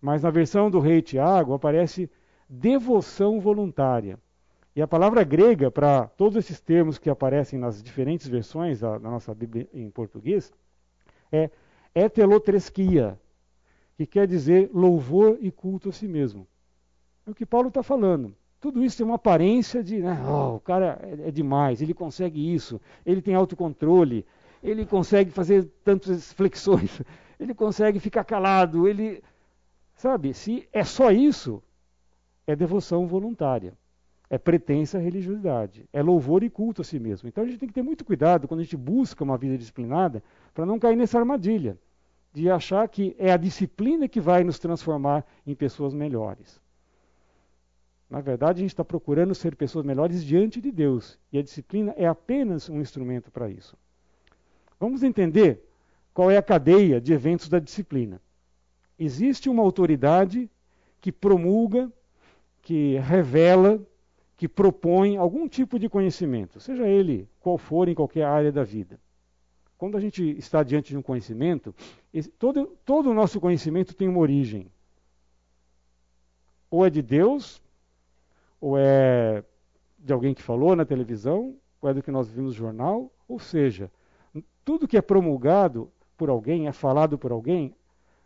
[0.00, 2.10] Mas na versão do rei Tiago aparece
[2.48, 4.18] devoção voluntária.
[4.74, 9.10] E a palavra grega para todos esses termos que aparecem nas diferentes versões da, da
[9.10, 10.52] nossa Bíblia em português
[11.30, 11.50] é
[11.94, 13.18] etelotresquia,
[13.96, 16.46] que quer dizer louvor e culto a si mesmo.
[17.26, 18.34] É o que Paulo está falando.
[18.60, 22.54] Tudo isso tem uma aparência de, né, oh, o cara é, é demais, ele consegue
[22.54, 24.24] isso, ele tem autocontrole,
[24.62, 27.02] ele consegue fazer tantas flexões,
[27.38, 29.22] ele consegue ficar calado, ele.
[29.96, 31.62] Sabe, se é só isso,
[32.46, 33.74] é devoção voluntária,
[34.28, 37.28] é pretensa religiosidade, é louvor e culto a si mesmo.
[37.28, 40.22] Então a gente tem que ter muito cuidado quando a gente busca uma vida disciplinada
[40.52, 41.78] para não cair nessa armadilha
[42.34, 46.60] de achar que é a disciplina que vai nos transformar em pessoas melhores.
[48.10, 51.94] Na verdade, a gente está procurando ser pessoas melhores diante de Deus, e a disciplina
[51.96, 53.76] é apenas um instrumento para isso.
[54.80, 55.62] Vamos entender
[56.12, 58.20] qual é a cadeia de eventos da disciplina.
[58.98, 60.50] Existe uma autoridade
[61.00, 61.90] que promulga,
[62.62, 63.80] que revela,
[64.36, 68.98] que propõe algum tipo de conhecimento, seja ele qual for em qualquer área da vida.
[69.84, 71.74] Quando a gente está diante de um conhecimento,
[72.38, 74.72] todo, todo o nosso conhecimento tem uma origem.
[76.70, 77.60] Ou é de Deus,
[78.58, 79.44] ou é
[79.98, 83.12] de alguém que falou na televisão, ou é do que nós vimos no jornal.
[83.28, 83.92] Ou seja,
[84.64, 87.76] tudo que é promulgado por alguém, é falado por alguém,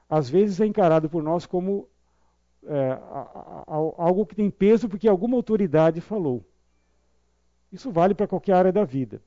[0.08, 1.88] às vezes é encarado por nós como
[2.66, 3.00] é,
[3.66, 6.44] algo que tem peso porque alguma autoridade falou.
[7.72, 9.20] Isso vale para qualquer área da vida.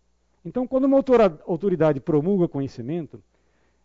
[0.44, 0.98] Então, quando uma
[1.46, 3.22] autoridade promulga conhecimento,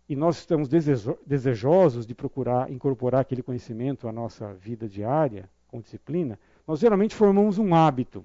[0.09, 6.39] e nós estamos desejosos de procurar incorporar aquele conhecimento à nossa vida diária, com disciplina,
[6.67, 8.25] nós geralmente formamos um hábito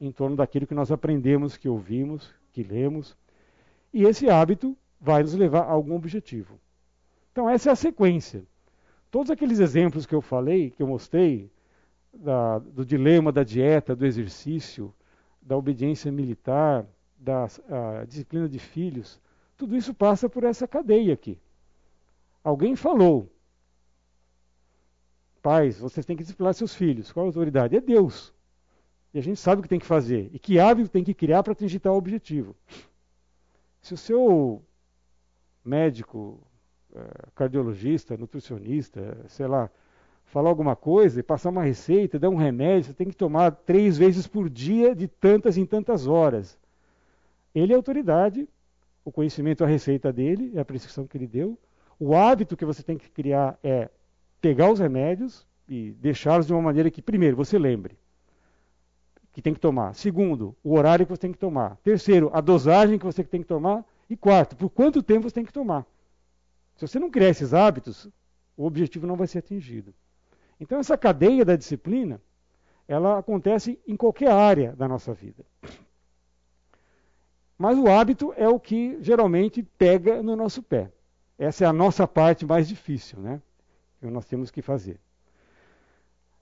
[0.00, 3.16] em torno daquilo que nós aprendemos, que ouvimos, que lemos,
[3.92, 6.58] e esse hábito vai nos levar a algum objetivo.
[7.30, 8.42] Então, essa é a sequência.
[9.10, 11.50] Todos aqueles exemplos que eu falei, que eu mostrei,
[12.12, 14.92] da, do dilema da dieta, do exercício,
[15.40, 16.86] da obediência militar,
[17.24, 19.20] da disciplina de filhos,
[19.56, 21.38] tudo isso passa por essa cadeia aqui.
[22.42, 23.32] Alguém falou,
[25.40, 27.10] pais, vocês têm que disciplinar seus filhos.
[27.10, 27.76] Qual a autoridade?
[27.76, 28.34] É Deus.
[29.12, 30.28] E a gente sabe o que tem que fazer.
[30.32, 32.54] E que hábito tem que criar para atingir tal objetivo.
[33.80, 34.62] Se o seu
[35.64, 36.40] médico,
[36.94, 37.00] é,
[37.34, 39.70] cardiologista, nutricionista, sei lá,
[40.26, 43.96] falar alguma coisa e passar uma receita, dar um remédio, você tem que tomar três
[43.96, 46.58] vezes por dia de tantas em tantas horas.
[47.54, 48.48] Ele é autoridade,
[49.04, 51.58] o conhecimento é a receita dele, é a prescrição que ele deu.
[51.98, 53.88] O hábito que você tem que criar é
[54.40, 57.96] pegar os remédios e deixá-los de uma maneira que, primeiro, você lembre
[59.32, 59.94] que tem que tomar.
[59.94, 61.76] Segundo, o horário que você tem que tomar.
[61.82, 63.84] Terceiro, a dosagem que você tem que tomar.
[64.08, 65.84] E quarto, por quanto tempo você tem que tomar.
[66.76, 68.08] Se você não criar esses hábitos,
[68.56, 69.92] o objetivo não vai ser atingido.
[70.60, 72.20] Então, essa cadeia da disciplina,
[72.86, 75.44] ela acontece em qualquer área da nossa vida.
[77.56, 80.90] Mas o hábito é o que geralmente pega no nosso pé.
[81.38, 83.40] Essa é a nossa parte mais difícil, né?
[84.00, 84.98] Que nós temos que fazer.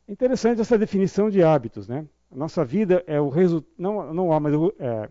[0.09, 2.07] Interessante essa definição de hábitos, né?
[2.31, 3.73] Nossa vida é o resultado.
[3.79, 5.09] Não, não há, mas é,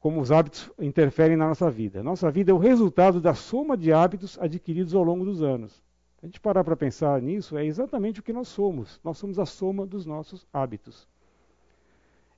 [0.00, 2.02] como os hábitos interferem na nossa vida.
[2.02, 5.82] Nossa vida é o resultado da soma de hábitos adquiridos ao longo dos anos.
[6.22, 9.00] A gente parar para pensar nisso, é exatamente o que nós somos.
[9.04, 11.08] Nós somos a soma dos nossos hábitos.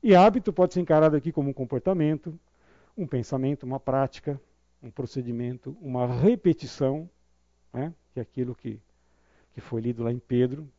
[0.06, 2.38] E hábito pode ser encarado aqui como um comportamento,
[2.96, 4.40] um pensamento, uma prática,
[4.80, 7.10] um procedimento, uma repetição,
[7.72, 7.92] né?
[8.14, 8.80] que é aquilo que,
[9.52, 10.70] que foi lido lá em Pedro,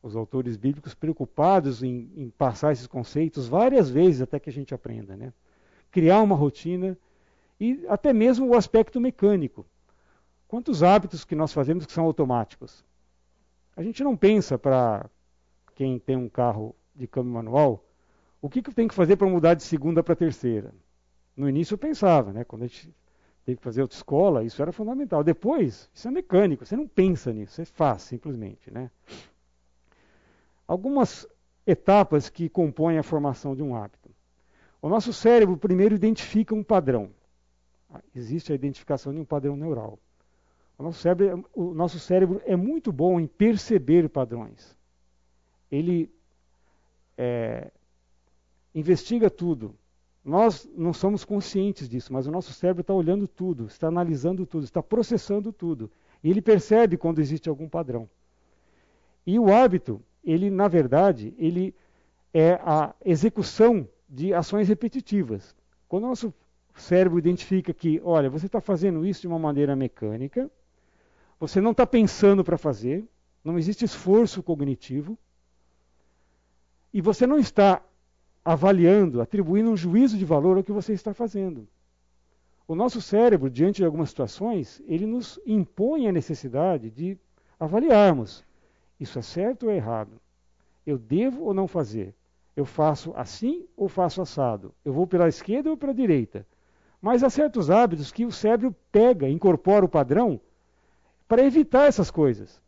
[0.00, 4.72] os autores bíblicos preocupados em, em, passar esses conceitos várias vezes até que a gente
[4.72, 5.16] aprenda.
[5.16, 5.32] Né?
[5.90, 6.96] Criar uma rotina
[7.58, 9.66] e até mesmo o aspecto mecânico.
[10.46, 12.84] Quantos hábitos que nós fazemos que são automáticos?
[13.76, 15.10] A gente não pensa para
[15.74, 17.82] quem tem um carro de câmbio manual,
[18.46, 20.72] o que, que tem que fazer para mudar de segunda para terceira?
[21.36, 22.44] No início eu pensava, né?
[22.44, 22.94] Quando a gente
[23.44, 25.24] teve que fazer autoescola, isso era fundamental.
[25.24, 28.88] Depois, isso é mecânico, você não pensa nisso, você faz simplesmente, né?
[30.66, 31.26] Algumas
[31.66, 34.10] etapas que compõem a formação de um hábito.
[34.80, 37.10] O nosso cérebro primeiro identifica um padrão.
[38.14, 39.98] Existe a identificação de um padrão neural.
[40.78, 44.76] O nosso cérebro, o nosso cérebro é muito bom em perceber padrões.
[45.68, 46.08] Ele
[47.18, 47.72] é,
[48.76, 49.74] investiga tudo.
[50.22, 54.64] Nós não somos conscientes disso, mas o nosso cérebro está olhando tudo, está analisando tudo,
[54.64, 55.90] está processando tudo.
[56.22, 58.08] E ele percebe quando existe algum padrão.
[59.26, 61.74] E o hábito, ele, na verdade, ele
[62.34, 65.54] é a execução de ações repetitivas.
[65.88, 66.34] Quando o nosso
[66.74, 70.50] cérebro identifica que, olha, você está fazendo isso de uma maneira mecânica,
[71.40, 73.04] você não está pensando para fazer,
[73.42, 75.16] não existe esforço cognitivo,
[76.92, 77.82] e você não está
[78.46, 81.66] avaliando, atribuindo um juízo de valor ao que você está fazendo.
[82.68, 87.18] O nosso cérebro, diante de algumas situações, ele nos impõe a necessidade de
[87.58, 88.44] avaliarmos:
[89.00, 90.20] isso é certo ou é errado?
[90.86, 92.14] Eu devo ou não fazer?
[92.54, 94.72] Eu faço assim ou faço assado?
[94.84, 96.46] Eu vou pela esquerda ou pela direita?
[97.02, 100.40] Mas há certos hábitos que o cérebro pega, incorpora o padrão
[101.26, 102.62] para evitar essas coisas.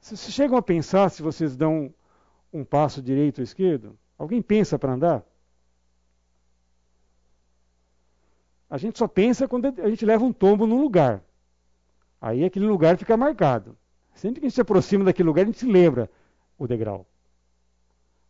[0.00, 1.92] Vocês chegam a pensar se vocês dão
[2.52, 3.98] um passo direito ou esquerdo?
[4.22, 5.24] Alguém pensa para andar?
[8.70, 11.20] A gente só pensa quando a gente leva um tombo num lugar.
[12.20, 13.76] Aí aquele lugar fica marcado.
[14.14, 16.08] Sempre que a gente se aproxima daquele lugar, a gente se lembra
[16.56, 17.04] o degrau,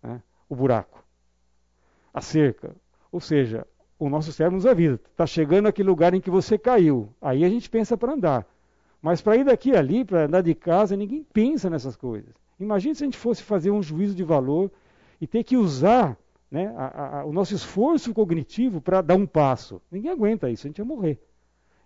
[0.02, 0.22] né?
[0.48, 1.05] o buraco,
[2.14, 2.74] a cerca.
[3.12, 3.66] Ou seja,
[3.98, 4.94] o nosso cérebro nos avisa.
[4.94, 7.12] Está chegando aquele lugar em que você caiu.
[7.20, 8.46] Aí a gente pensa para andar.
[9.02, 12.33] Mas para ir daqui ali, para andar de casa, ninguém pensa nessas coisas.
[12.59, 14.70] Imagine se a gente fosse fazer um juízo de valor
[15.23, 16.19] e ter que usar
[16.51, 19.81] né, a, a, o nosso esforço cognitivo para dar um passo.
[19.89, 21.23] Ninguém aguenta isso, a gente ia morrer.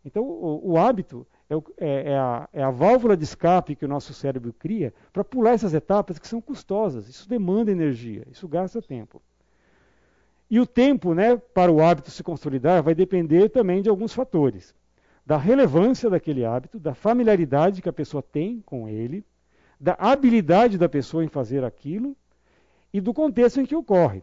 [0.03, 3.88] Então, o, o hábito é, é, é, a, é, a, válvula de escape que o
[3.88, 7.11] nosso cérebro cria para pular essas etapas que são custosas.
[7.11, 9.20] Isso demanda energia, isso gasta tempo.
[10.49, 14.75] E o tempo né, para o hábito se consolidar vai depender também de alguns fatores.
[15.27, 19.22] Da relevância daquele hábito, da familiaridade que a pessoa tem com ele,
[19.79, 22.16] da habilidade da pessoa em fazer aquilo
[22.92, 24.22] e do contexto em que ocorre.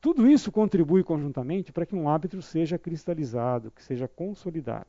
[0.00, 4.86] Tudo isso contribui conjuntamente para que um hábito seja cristalizado, que seja consolidado.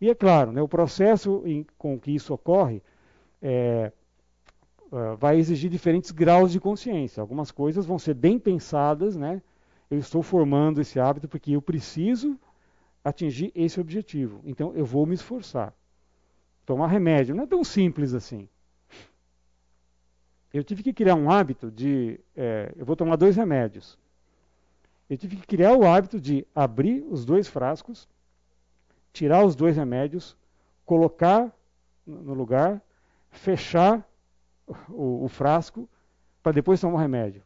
[0.00, 2.82] E é claro, né, o processo em, com que isso ocorre
[3.40, 3.92] é,
[4.92, 7.20] uh, vai exigir diferentes graus de consciência.
[7.20, 9.40] Algumas coisas vão ser bem pensadas, né?
[9.90, 12.38] Eu estou formando esse hábito porque eu preciso
[13.04, 14.40] atingir esse objetivo.
[14.44, 15.74] Então eu vou me esforçar.
[16.64, 18.48] Tomar remédio não é tão simples assim.
[20.54, 22.20] Eu tive que criar um hábito de.
[22.36, 23.98] É, eu vou tomar dois remédios.
[25.10, 28.08] Eu tive que criar o hábito de abrir os dois frascos,
[29.12, 30.36] tirar os dois remédios,
[30.86, 31.52] colocar
[32.06, 32.80] no lugar,
[33.32, 34.08] fechar
[34.88, 35.88] o, o frasco,
[36.40, 37.42] para depois tomar o remédio.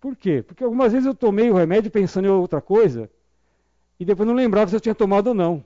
[0.00, 0.40] Por quê?
[0.40, 3.10] Porque algumas vezes eu tomei o remédio pensando em outra coisa
[3.98, 5.64] e depois não lembrava se eu tinha tomado ou não.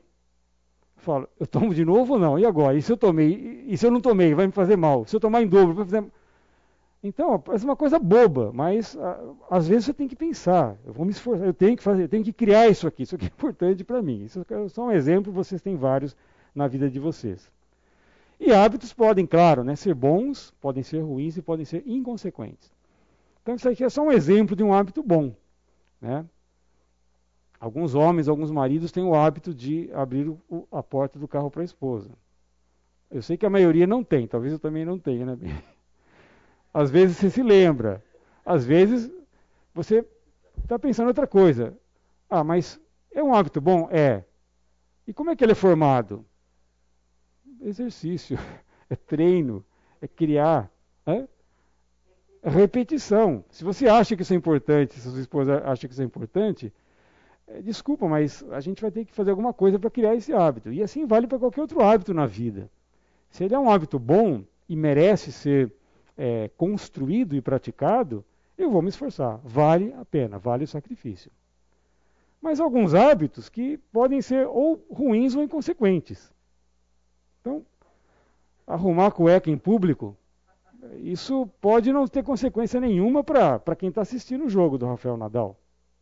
[0.96, 2.38] Eu falo, eu tomo de novo ou não?
[2.38, 2.74] E agora?
[2.74, 3.64] E se eu tomei?
[3.66, 4.33] E se eu não tomei?
[4.35, 5.07] Vai me fazer mal.
[5.07, 6.11] Se eu tomar em dobro, vai fazer
[7.07, 10.75] então, parece uma coisa boba, mas a, às vezes você tem que pensar.
[10.87, 13.03] Eu vou me esforçar, eu tenho que fazer, eu tenho que criar isso aqui.
[13.03, 14.25] Isso aqui é importante para mim.
[14.25, 16.17] Isso é só um exemplo, vocês têm vários
[16.55, 17.53] na vida de vocês.
[18.40, 22.73] E hábitos podem, claro, né, ser bons, podem ser ruins e podem ser inconsequentes.
[23.43, 25.35] Então, isso aqui é só um exemplo de um hábito bom.
[26.01, 26.25] Né?
[27.61, 31.61] Alguns homens, alguns maridos têm o hábito de abrir o, a porta do carro para
[31.61, 32.11] a esposa.
[33.11, 35.38] Eu sei que a maioria não tem, talvez eu também não tenha, né?
[36.74, 38.02] Às vezes você se lembra.
[38.44, 39.08] Às vezes
[39.72, 40.04] você
[40.60, 41.78] está pensando outra coisa.
[42.28, 42.80] Ah, mas
[43.12, 43.88] é um hábito bom?
[43.92, 44.24] É.
[45.06, 46.24] E como é que ele é formado?
[47.60, 48.37] Exercício,
[48.90, 49.64] é treino,
[50.02, 50.68] é criar,
[51.06, 51.24] é?
[52.42, 53.44] é repetição.
[53.50, 56.72] Se você acha que isso é importante, se sua esposa acha que isso é importante,
[57.46, 60.72] é, desculpa, mas a gente vai ter que fazer alguma coisa para criar esse hábito.
[60.72, 62.68] E assim vale para qualquer outro hábito na vida.
[63.30, 65.72] Se ele é um hábito bom e merece ser
[66.16, 68.24] é, construído e praticado,
[68.57, 69.40] eu vou me esforçar.
[69.44, 71.31] Vale a pena, vale o sacrifício.
[72.40, 76.33] Mas alguns hábitos que podem ser ou ruins ou inconsequentes.
[77.40, 77.64] Então,
[78.66, 80.16] arrumar cueca em público,
[80.98, 85.59] isso pode não ter consequência nenhuma para quem está assistindo o jogo do Rafael Nadal.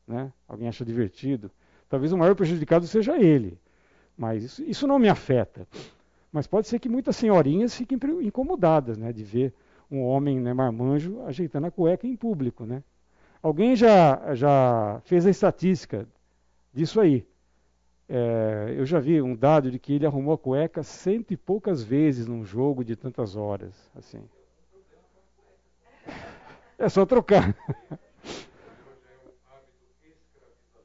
[0.06, 0.32] Né?
[0.48, 1.50] Alguém acha divertido.
[1.88, 3.58] Talvez o maior prejudicado seja ele.
[4.16, 5.66] Mas isso, isso não me afeta.
[6.32, 9.54] Mas pode ser que muitas senhorinhas fiquem incomodadas né, de ver
[9.92, 12.64] um homem né, marmanjo ajeitando a cueca em público.
[12.64, 12.82] Né?
[13.42, 16.08] Alguém já, já fez a estatística
[16.72, 17.26] disso aí.
[18.08, 21.82] É, eu já vi um dado de que ele arrumou a cueca cento e poucas
[21.82, 23.90] vezes num jogo de tantas horas.
[23.94, 24.22] assim.
[26.78, 27.54] É só trocar.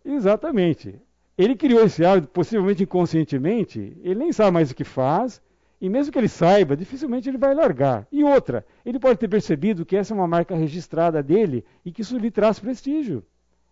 [0.05, 1.01] Exatamente.
[1.37, 5.41] Ele criou esse hábito, possivelmente inconscientemente, ele nem sabe mais o que faz,
[5.79, 8.07] e mesmo que ele saiba, dificilmente ele vai largar.
[8.11, 12.01] E outra, ele pode ter percebido que essa é uma marca registrada dele e que
[12.01, 13.23] isso lhe traz prestígio.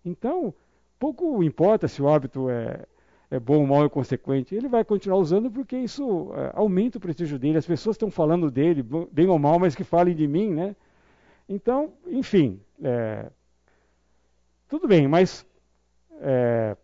[0.03, 0.53] Então,
[0.99, 2.85] pouco importa se o hábito é,
[3.31, 4.53] é bom, mal ou consequente.
[4.53, 7.57] Ele vai continuar usando porque isso é, aumenta o prestígio dele.
[7.57, 10.75] As pessoas estão falando dele, bem ou mal, mas que falem de mim, né?
[11.49, 13.31] Então, enfim, é,
[14.67, 15.43] tudo bem, mas
[16.21, 16.77] é,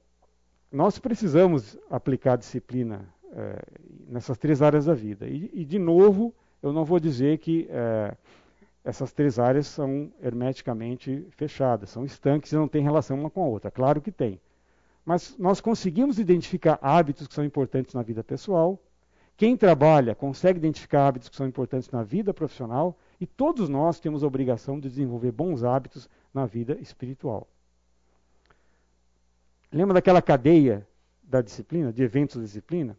[0.72, 3.64] nós precisamos aplicar disciplina é,
[4.08, 5.28] nessas três áreas da vida.
[5.28, 8.16] E, e, de novo, eu não vou dizer que é,
[8.84, 13.48] essas três áreas são hermeticamente fechadas, são estanques e não têm relação uma com a
[13.48, 13.72] outra.
[13.72, 14.40] Claro que tem.
[15.06, 18.80] Mas nós conseguimos identificar hábitos que são importantes na vida pessoal.
[19.36, 22.98] Quem trabalha consegue identificar hábitos que são importantes na vida profissional.
[23.20, 27.48] E todos nós temos a obrigação de desenvolver bons hábitos na vida espiritual.
[29.72, 30.86] Lembra daquela cadeia
[31.24, 32.98] da disciplina, de eventos da disciplina?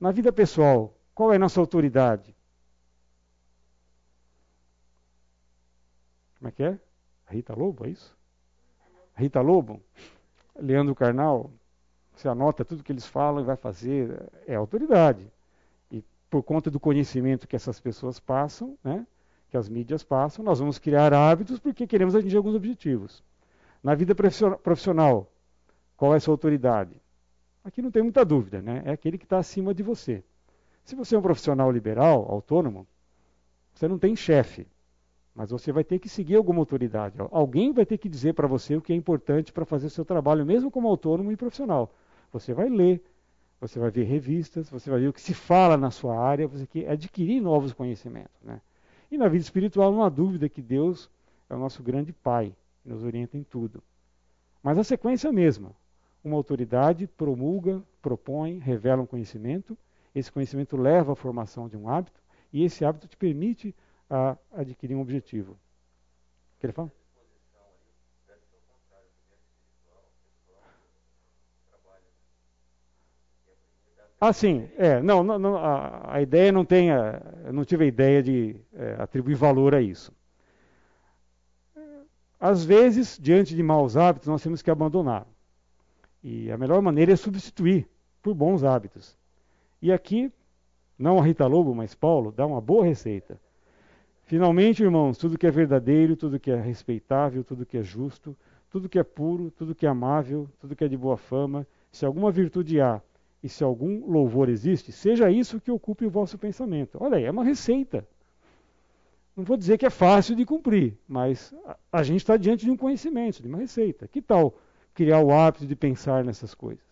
[0.00, 2.34] Na vida pessoal, qual é a nossa autoridade?
[6.38, 6.78] Como é que é?
[7.28, 8.16] Rita Lobo, é isso?
[9.14, 9.82] Rita Lobo?
[10.58, 11.50] Leandro Carnal?
[12.14, 14.30] Você anota tudo que eles falam e vai fazer.
[14.46, 15.30] É autoridade.
[15.92, 19.06] E por conta do conhecimento que essas pessoas passam, né,
[19.50, 23.22] que as mídias passam, nós vamos criar hábitos porque queremos atingir alguns objetivos.
[23.82, 25.30] Na vida profissional,
[25.96, 26.94] qual é a sua autoridade?
[27.64, 28.82] Aqui não tem muita dúvida, né?
[28.84, 30.24] É aquele que está acima de você.
[30.84, 32.86] Se você é um profissional liberal, autônomo,
[33.74, 34.66] você não tem chefe,
[35.34, 37.16] mas você vai ter que seguir alguma autoridade.
[37.30, 40.04] Alguém vai ter que dizer para você o que é importante para fazer o seu
[40.04, 41.94] trabalho, mesmo como autônomo e profissional.
[42.32, 43.02] Você vai ler,
[43.60, 46.66] você vai ver revistas, você vai ver o que se fala na sua área, você
[46.66, 48.42] quer adquirir novos conhecimentos.
[48.42, 48.60] Né?
[49.10, 51.10] E na vida espiritual não há dúvida que Deus
[51.48, 53.82] é o nosso grande Pai, que nos orienta em tudo.
[54.62, 55.74] Mas a sequência é a mesma.
[56.22, 59.76] Uma autoridade promulga, propõe, revela um conhecimento,
[60.14, 62.20] esse conhecimento leva à formação de um hábito,
[62.52, 63.74] e esse hábito te permite
[64.08, 65.56] a adquirir um objetivo.
[66.58, 66.90] Quer falar?
[74.20, 74.68] Ah, sim.
[74.76, 78.60] É, não, não, a, a, ideia não tem, a, eu não tive a ideia de
[78.74, 80.12] é, atribuir valor a isso.
[82.38, 85.26] Às vezes, diante de maus hábitos, nós temos que abandonar.
[86.22, 87.88] E a melhor maneira é substituir
[88.22, 89.16] por bons hábitos.
[89.80, 90.30] E aqui,
[90.98, 93.40] não a Rita Lobo, mas Paulo, dá uma boa receita.
[94.24, 98.36] Finalmente, irmãos, tudo que é verdadeiro, tudo que é respeitável, tudo que é justo,
[98.70, 102.04] tudo que é puro, tudo que é amável, tudo que é de boa fama, se
[102.04, 103.02] alguma virtude há
[103.42, 106.98] e se algum louvor existe, seja isso que ocupe o vosso pensamento.
[107.00, 108.06] Olha aí, é uma receita.
[109.34, 112.70] Não vou dizer que é fácil de cumprir, mas a, a gente está diante de
[112.70, 114.06] um conhecimento, de uma receita.
[114.06, 114.54] Que tal
[114.94, 116.84] criar o hábito de pensar nessas coisas?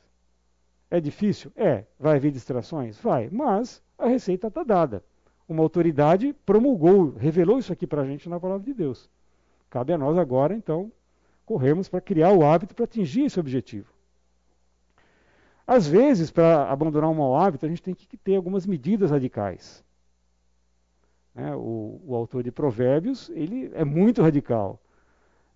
[0.91, 1.53] É difícil?
[1.57, 1.85] É.
[1.99, 2.99] Vai haver distrações?
[2.99, 3.29] Vai.
[3.31, 5.05] Mas a receita está dada.
[5.49, 9.11] Uma autoridade promulgou, revelou isso aqui para a gente na palavra de Deus.
[9.71, 10.91] Cabe a nós agora, então,
[11.45, 13.93] corrermos para criar o hábito para atingir esse objetivo.
[15.67, 19.85] Às vezes, para abandonar um mau hábito, a gente tem que ter algumas medidas radicais.
[21.35, 21.55] Né?
[21.55, 24.81] O, o, autor de Provérbios, ele é muito radical.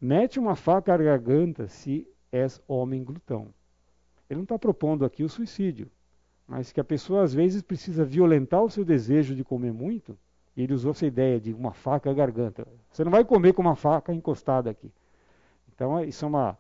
[0.01, 3.48] Mete uma faca à garganta se és homem glutão.
[4.28, 5.90] Ele não está propondo aqui o suicídio,
[6.48, 10.18] mas que a pessoa às vezes precisa violentar o seu desejo de comer muito,
[10.56, 12.66] e ele usou essa ideia de uma faca à garganta.
[12.90, 14.90] Você não vai comer com uma faca encostada aqui.
[15.74, 16.58] Então, isso é uma,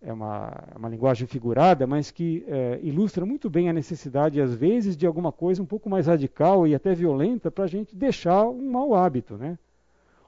[0.00, 4.54] é uma, é uma linguagem figurada, mas que é, ilustra muito bem a necessidade, às
[4.54, 8.46] vezes, de alguma coisa um pouco mais radical e até violenta para a gente deixar
[8.46, 9.36] um mau hábito.
[9.36, 9.58] Né?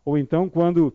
[0.04, 0.94] Ou então, quando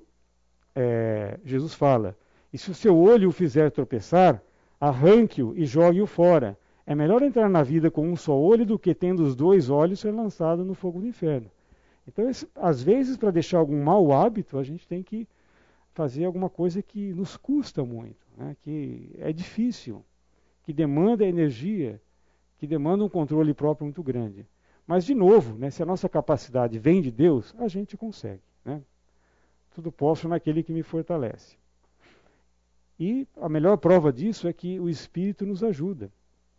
[0.76, 2.16] é, Jesus fala:
[2.54, 4.42] E se o seu olho o fizer tropeçar,
[4.80, 6.58] arranque-o e jogue-o fora.
[6.86, 10.00] É melhor entrar na vida com um só olho do que tendo os dois olhos
[10.00, 11.50] ser lançado no fogo do inferno.
[12.08, 15.28] Então, às vezes, para deixar algum mau hábito, a gente tem que
[15.94, 20.04] fazer alguma coisa que nos custa muito né, que é difícil,
[20.64, 22.02] que demanda energia,
[22.58, 24.46] que demanda um controle próprio muito grande.
[24.86, 28.42] Mas, de novo, né, se a nossa capacidade vem de Deus, a gente consegue.
[28.66, 28.82] Né?
[29.74, 31.56] Tudo posso naquele que me fortalece.
[33.00, 36.12] E a melhor prova disso é que o Espírito nos ajuda.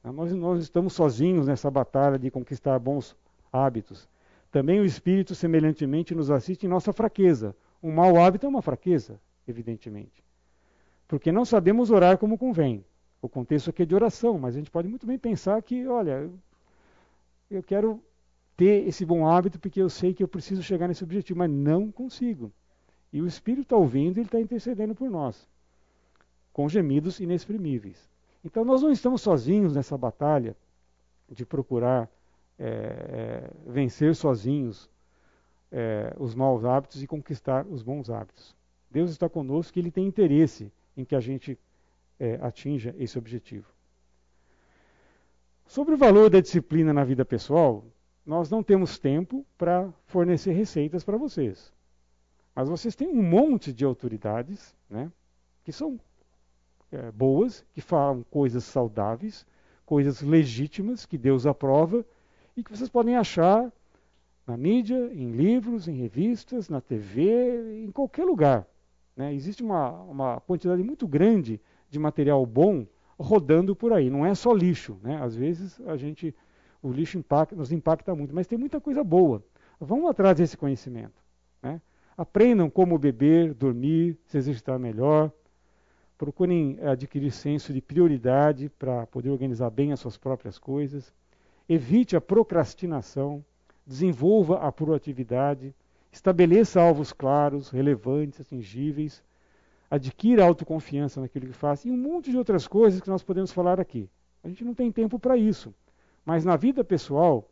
[0.02, 0.10] Né?
[0.10, 3.16] Nós não estamos sozinhos nessa batalha de conquistar bons
[3.52, 4.08] hábitos.
[4.50, 7.56] Também o Espírito, semelhantemente, nos assiste em nossa fraqueza.
[7.82, 10.24] Um mau hábito é uma fraqueza, evidentemente
[11.06, 12.84] porque não sabemos orar como convém.
[13.20, 16.30] O contexto aqui é de oração, mas a gente pode muito bem pensar que, olha,
[17.50, 18.02] eu quero
[18.56, 21.90] ter esse bom hábito porque eu sei que eu preciso chegar nesse objetivo, mas não
[21.90, 22.52] consigo.
[23.12, 25.48] E o Espírito está ouvindo e ele está intercedendo por nós,
[26.54, 28.08] com gemidos inexprimíveis.
[28.44, 30.56] Então nós não estamos sozinhos nessa batalha
[31.28, 32.08] de procurar
[32.56, 34.88] é, é, vencer sozinhos
[35.72, 38.54] é, os maus hábitos e conquistar os bons hábitos.
[38.88, 41.58] Deus está conosco e ele tem interesse em que a gente
[42.20, 43.66] é, atinja esse objetivo.
[45.66, 47.84] Sobre o valor da disciplina na vida pessoal,
[48.24, 51.72] nós não temos tempo para fornecer receitas para vocês.
[52.54, 55.10] Mas vocês têm um monte de autoridades né,
[55.64, 55.98] que são
[56.92, 59.46] é, boas, que falam coisas saudáveis,
[59.84, 62.04] coisas legítimas que Deus aprova
[62.56, 63.72] e que vocês podem achar
[64.46, 68.66] na mídia, em livros, em revistas, na TV, em qualquer lugar.
[69.16, 69.34] Né?
[69.34, 72.86] Existe uma, uma quantidade muito grande de material bom
[73.18, 74.10] rodando por aí.
[74.10, 74.98] Não é só lixo.
[75.02, 75.20] Né?
[75.22, 76.34] Às vezes a gente,
[76.82, 79.42] o lixo impacta, nos impacta muito, mas tem muita coisa boa.
[79.80, 81.22] Vamos atrás desse conhecimento.
[81.62, 81.80] Né?
[82.16, 85.32] Aprendam como beber, dormir, se exercitar melhor.
[86.24, 91.12] Procurem adquirir senso de prioridade para poder organizar bem as suas próprias coisas.
[91.68, 93.44] Evite a procrastinação.
[93.86, 95.74] Desenvolva a proatividade.
[96.10, 99.22] Estabeleça alvos claros, relevantes, atingíveis.
[99.90, 103.78] Adquira autoconfiança naquilo que faz e um monte de outras coisas que nós podemos falar
[103.78, 104.08] aqui.
[104.42, 105.74] A gente não tem tempo para isso.
[106.24, 107.46] Mas na vida pessoal,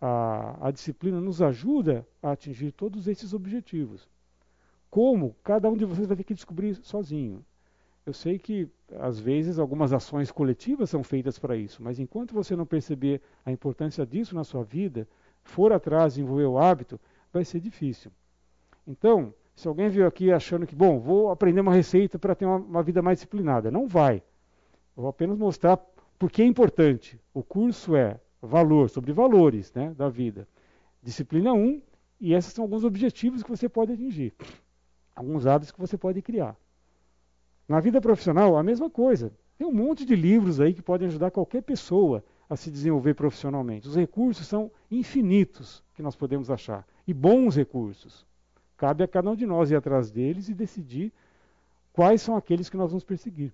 [0.00, 4.08] a, a disciplina nos ajuda a atingir todos esses objetivos.
[4.90, 5.36] Como?
[5.44, 7.44] Cada um de vocês vai ter que descobrir sozinho.
[8.08, 8.66] Eu sei que,
[9.00, 13.52] às vezes, algumas ações coletivas são feitas para isso, mas enquanto você não perceber a
[13.52, 15.06] importância disso na sua vida,
[15.42, 16.98] for atrás e desenvolver o hábito,
[17.30, 18.10] vai ser difícil.
[18.86, 22.56] Então, se alguém veio aqui achando que, bom, vou aprender uma receita para ter uma,
[22.56, 24.22] uma vida mais disciplinada, não vai.
[24.96, 25.76] Eu vou apenas mostrar
[26.18, 27.20] por que é importante.
[27.34, 30.48] O curso é valor, sobre valores né, da vida.
[31.02, 31.82] Disciplina 1,
[32.22, 34.32] e esses são alguns objetivos que você pode atingir.
[35.14, 36.56] Alguns hábitos que você pode criar.
[37.68, 39.30] Na vida profissional, a mesma coisa.
[39.58, 43.86] Tem um monte de livros aí que podem ajudar qualquer pessoa a se desenvolver profissionalmente.
[43.86, 48.26] Os recursos são infinitos que nós podemos achar, e bons recursos.
[48.76, 51.12] Cabe a cada um de nós ir atrás deles e decidir
[51.92, 53.52] quais são aqueles que nós vamos perseguir.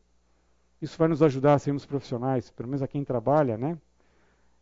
[0.81, 3.79] Isso vai nos ajudar a sermos profissionais, pelo menos a quem trabalha, né?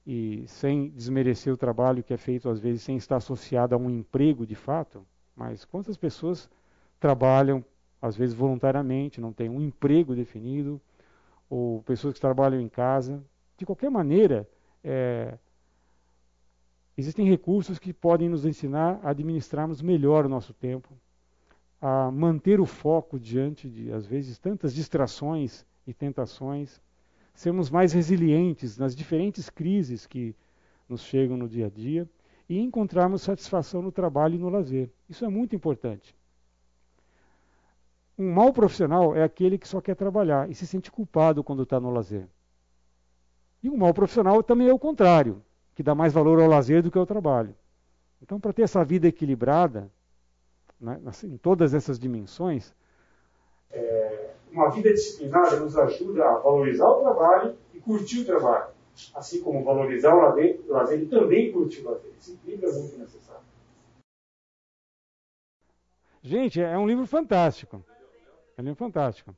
[0.06, 3.90] E sem desmerecer o trabalho que é feito, às vezes, sem estar associado a um
[3.90, 5.04] emprego de fato.
[5.36, 6.48] Mas quantas pessoas
[7.00, 7.64] trabalham
[8.02, 10.80] às vezes voluntariamente, não tem um emprego definido,
[11.48, 13.22] ou pessoas que trabalham em casa.
[13.56, 14.48] De qualquer maneira,
[14.82, 15.38] é,
[16.98, 20.88] existem recursos que podem nos ensinar a administrarmos melhor o nosso tempo,
[21.80, 26.80] a manter o foco diante de, às vezes, tantas distrações e tentações,
[27.34, 30.34] sermos mais resilientes nas diferentes crises que
[30.88, 32.08] nos chegam no dia a dia
[32.48, 34.90] e encontrarmos satisfação no trabalho e no lazer.
[35.08, 36.14] Isso é muito importante.
[38.18, 41.80] Um mau profissional é aquele que só quer trabalhar e se sente culpado quando está
[41.80, 42.28] no lazer.
[43.62, 45.42] E um mau profissional também é o contrário,
[45.74, 47.54] que dá mais valor ao lazer do que ao trabalho.
[48.20, 49.90] Então, para ter essa vida equilibrada,
[50.80, 52.74] né, em todas essas dimensões,
[53.70, 58.72] é, uma vida disciplinada nos ajuda a valorizar o trabalho e curtir o trabalho.
[59.14, 62.12] Assim como valorizar o lazer, o lazer e também curtir o lazer.
[62.18, 63.42] Esse equilíbrio é muito necessário.
[66.22, 67.82] Gente, é um livro fantástico.
[68.56, 69.34] É um livro fantástico.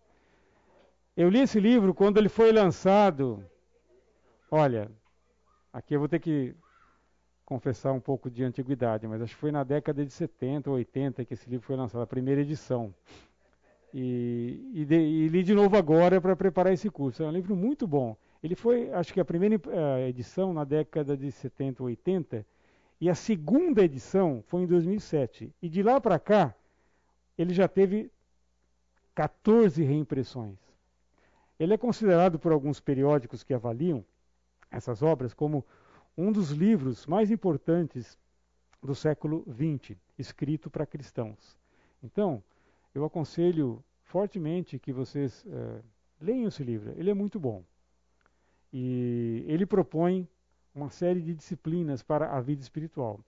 [1.16, 3.44] Eu li esse livro quando ele foi lançado.
[4.50, 4.90] Olha,
[5.72, 6.54] aqui eu vou ter que
[7.44, 11.24] confessar um pouco de antiguidade, mas acho que foi na década de 70 ou 80
[11.24, 12.92] que esse livro foi lançado, a primeira edição.
[13.92, 17.22] E, e, de, e li de novo agora para preparar esse curso.
[17.22, 18.16] É um livro muito bom.
[18.42, 22.44] Ele foi, acho que a primeira uh, edição na década de 70 ou 80,
[23.00, 25.54] e a segunda edição foi em 2007.
[25.62, 26.54] E de lá para cá,
[27.38, 28.10] ele já teve
[29.14, 30.58] 14 reimpressões.
[31.58, 34.04] Ele é considerado por alguns periódicos que avaliam
[34.70, 35.64] essas obras como
[36.16, 38.18] um dos livros mais importantes
[38.82, 41.56] do século XX, escrito para cristãos.
[42.02, 42.42] Então,
[42.94, 45.80] eu aconselho fortemente que vocês é,
[46.20, 46.92] leiam esse livro.
[46.96, 47.64] Ele é muito bom.
[48.72, 50.28] E ele propõe
[50.74, 53.20] uma série de disciplinas para a vida espiritual.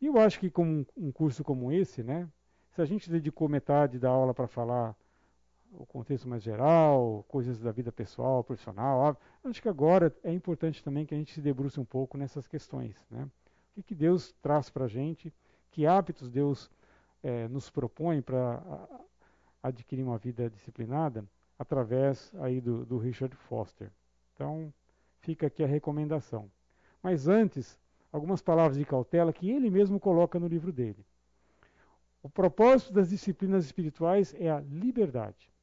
[0.00, 2.28] E eu acho que com um curso como esse, né,
[2.70, 4.96] se a gente dedicou metade da aula para falar
[5.78, 9.16] o contexto mais geral, coisas da vida pessoal, profissional.
[9.44, 12.96] Acho que agora é importante também que a gente se debruce um pouco nessas questões.
[13.10, 13.24] Né?
[13.24, 15.32] O que, que Deus traz para a gente,
[15.70, 16.70] que hábitos Deus
[17.22, 18.62] é, nos propõe para
[19.62, 21.24] adquirir uma vida disciplinada
[21.58, 23.90] através aí do, do Richard Foster.
[24.34, 24.72] Então,
[25.20, 26.50] fica aqui a recomendação.
[27.02, 27.78] Mas antes,
[28.12, 31.04] algumas palavras de cautela que ele mesmo coloca no livro dele.
[32.22, 35.53] O propósito das disciplinas espirituais é a liberdade.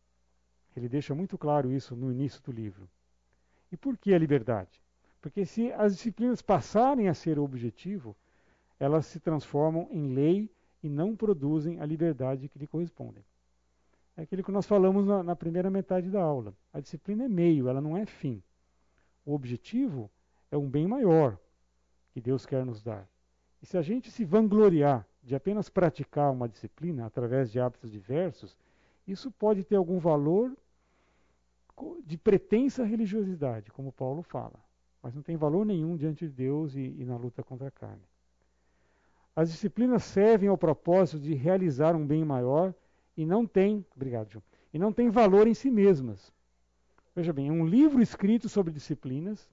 [0.76, 2.90] Ele deixa muito claro isso no início do livro.
[3.72, 4.82] E por que a liberdade?
[5.22, 8.16] Porque se as disciplinas passarem a ser o objetivo,
[8.80, 10.50] elas se transformam em lei
[10.82, 13.24] e não produzem a liberdade que lhe correspondem.
[14.18, 16.54] É aquilo que nós falamos na, na primeira metade da aula.
[16.74, 18.42] A disciplina é meio, ela não é fim.
[19.26, 20.10] O objetivo
[20.50, 21.38] é um bem maior
[22.12, 23.08] que Deus quer nos dar.
[23.62, 28.58] E se a gente se vangloriar de apenas praticar uma disciplina através de hábitos diversos,
[29.08, 30.56] isso pode ter algum valor
[32.06, 34.60] de pretensa religiosidade, como Paulo fala,
[35.02, 38.04] mas não tem valor nenhum diante de Deus e, e na luta contra a carne.
[39.36, 42.74] As disciplinas servem ao propósito de realizar um bem maior
[43.18, 44.44] e não tem, obrigado, João,
[44.74, 46.32] e não tem valor em si mesmas.
[47.16, 49.50] Veja bem, é um livro escrito sobre disciplinas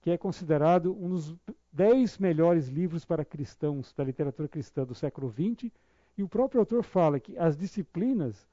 [0.00, 1.36] que é considerado um dos
[1.72, 5.70] dez melhores livros para cristãos da literatura cristã do século XX,
[6.16, 8.46] e o próprio autor fala que as disciplinas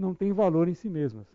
[0.00, 1.26] não têm valor em si mesmas.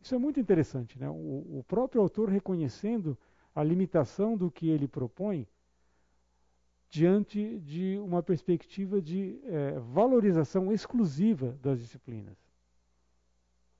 [0.00, 1.08] Isso é muito interessante, né?
[1.10, 3.18] O, o próprio autor reconhecendo
[3.54, 5.46] a limitação do que ele propõe
[6.88, 12.36] diante de uma perspectiva de é, valorização exclusiva das disciplinas.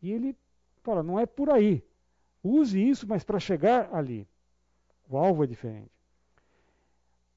[0.02, 0.36] E ele
[0.82, 1.82] fala: não é por aí.
[2.42, 4.26] Use isso, mas para chegar ali.
[5.08, 5.90] O alvo é diferente.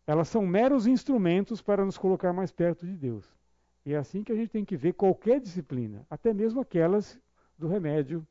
[0.05, 3.40] elas são meros instrumentos para nos colocar mais perto de Deus.
[3.85, 7.19] E é assim que a gente tem que ver qualquer disciplina, até mesmo aquelas
[7.57, 8.25] do remédio,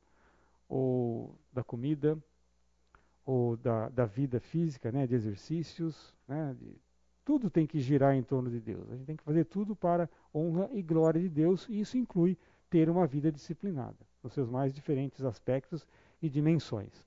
[0.68, 2.16] ou da comida,
[3.26, 6.76] ou da, da vida física, né, de exercícios, né, de,
[7.24, 8.90] tudo tem que girar em torno de Deus.
[8.90, 12.36] A gente tem que fazer tudo para honra e glória de Deus, e isso inclui
[12.68, 15.86] ter uma vida disciplinada, nos seus mais diferentes aspectos
[16.22, 17.04] e dimensões.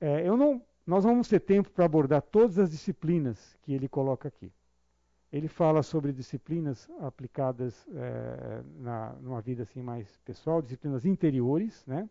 [0.00, 4.28] É, eu não, nós vamos ter tempo para abordar todas as disciplinas que ele coloca
[4.28, 4.52] aqui.
[5.34, 12.08] Ele fala sobre disciplinas aplicadas é, na, numa vida assim mais pessoal, disciplinas interiores, né?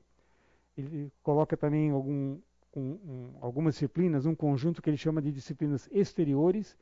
[0.78, 2.38] Ele coloca também algum,
[2.76, 6.78] um, um, algumas disciplinas, um conjunto que ele chama de disciplinas exteriores,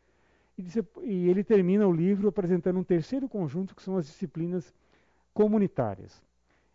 [0.57, 0.63] e,
[1.03, 4.73] e ele termina o livro apresentando um terceiro conjunto que são as disciplinas
[5.35, 6.23] comunitárias.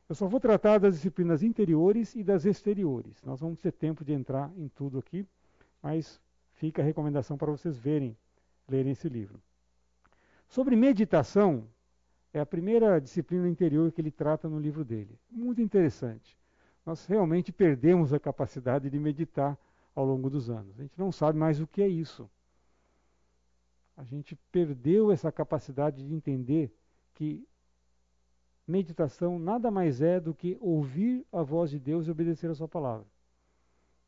[0.08, 3.20] Eu só vou tratar das disciplinas interiores e das exteriores.
[3.24, 5.26] Nós vamos ter tempo de entrar em tudo aqui,
[5.82, 6.20] mas
[6.54, 8.16] fica a recomendação para vocês verem,
[8.68, 9.42] lerem esse livro.
[10.48, 11.68] Sobre meditação,
[12.32, 15.18] é a primeira disciplina interior que ele trata no livro dele.
[15.30, 16.36] Muito interessante.
[16.84, 19.58] Nós realmente perdemos a capacidade de meditar
[19.94, 20.78] ao longo dos anos.
[20.78, 22.28] A gente não sabe mais o que é isso.
[23.96, 26.70] A gente perdeu essa capacidade de entender
[27.14, 27.46] que
[28.66, 32.68] meditação nada mais é do que ouvir a voz de Deus e obedecer a sua
[32.68, 33.06] palavra.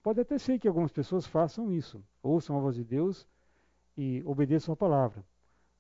[0.03, 3.27] Pode até ser que algumas pessoas façam isso, ouçam a voz de Deus
[3.97, 5.25] e obedeçam a palavra.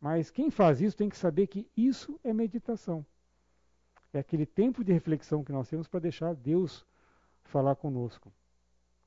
[0.01, 3.05] Mas quem faz isso tem que saber que isso é meditação.
[4.13, 6.87] É aquele tempo de reflexão que nós temos para deixar Deus
[7.45, 8.33] falar conosco.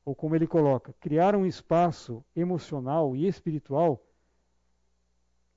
[0.03, 4.03] Ou como ele coloca, criar um espaço emocional e espiritual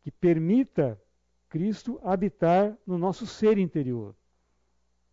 [0.02, 1.00] que permita
[1.48, 4.14] Cristo habitar no nosso ser interior.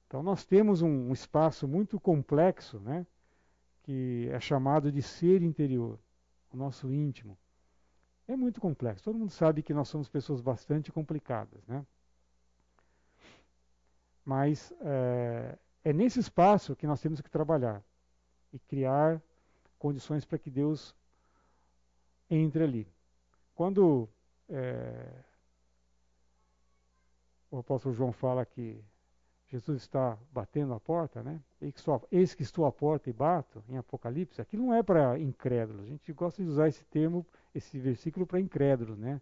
[0.06, 3.08] Então nós temos um, um espaço muito complexo, né,
[3.84, 5.98] que é chamado de ser interior,
[6.52, 7.38] o nosso íntimo
[8.34, 9.04] é muito complexo.
[9.04, 11.86] Todo mundo sabe que nós somos pessoas bastante complicadas, né?
[14.24, 17.84] Mas é, é nesse espaço que nós temos que trabalhar
[18.54, 19.22] e criar
[19.80, 20.96] condições para que Deus
[22.30, 22.88] entre ali.
[23.56, 24.08] Quando
[24.48, 25.24] é,
[27.50, 28.84] o apóstolo João fala que
[29.52, 31.42] Jesus está batendo a porta, né?
[32.10, 34.42] Eis que estou à porta e bato, em Apocalipse.
[34.42, 35.84] Aquilo não é para incrédulos.
[35.84, 39.20] A gente gosta de usar esse termo, esse versículo para incrédulos, né?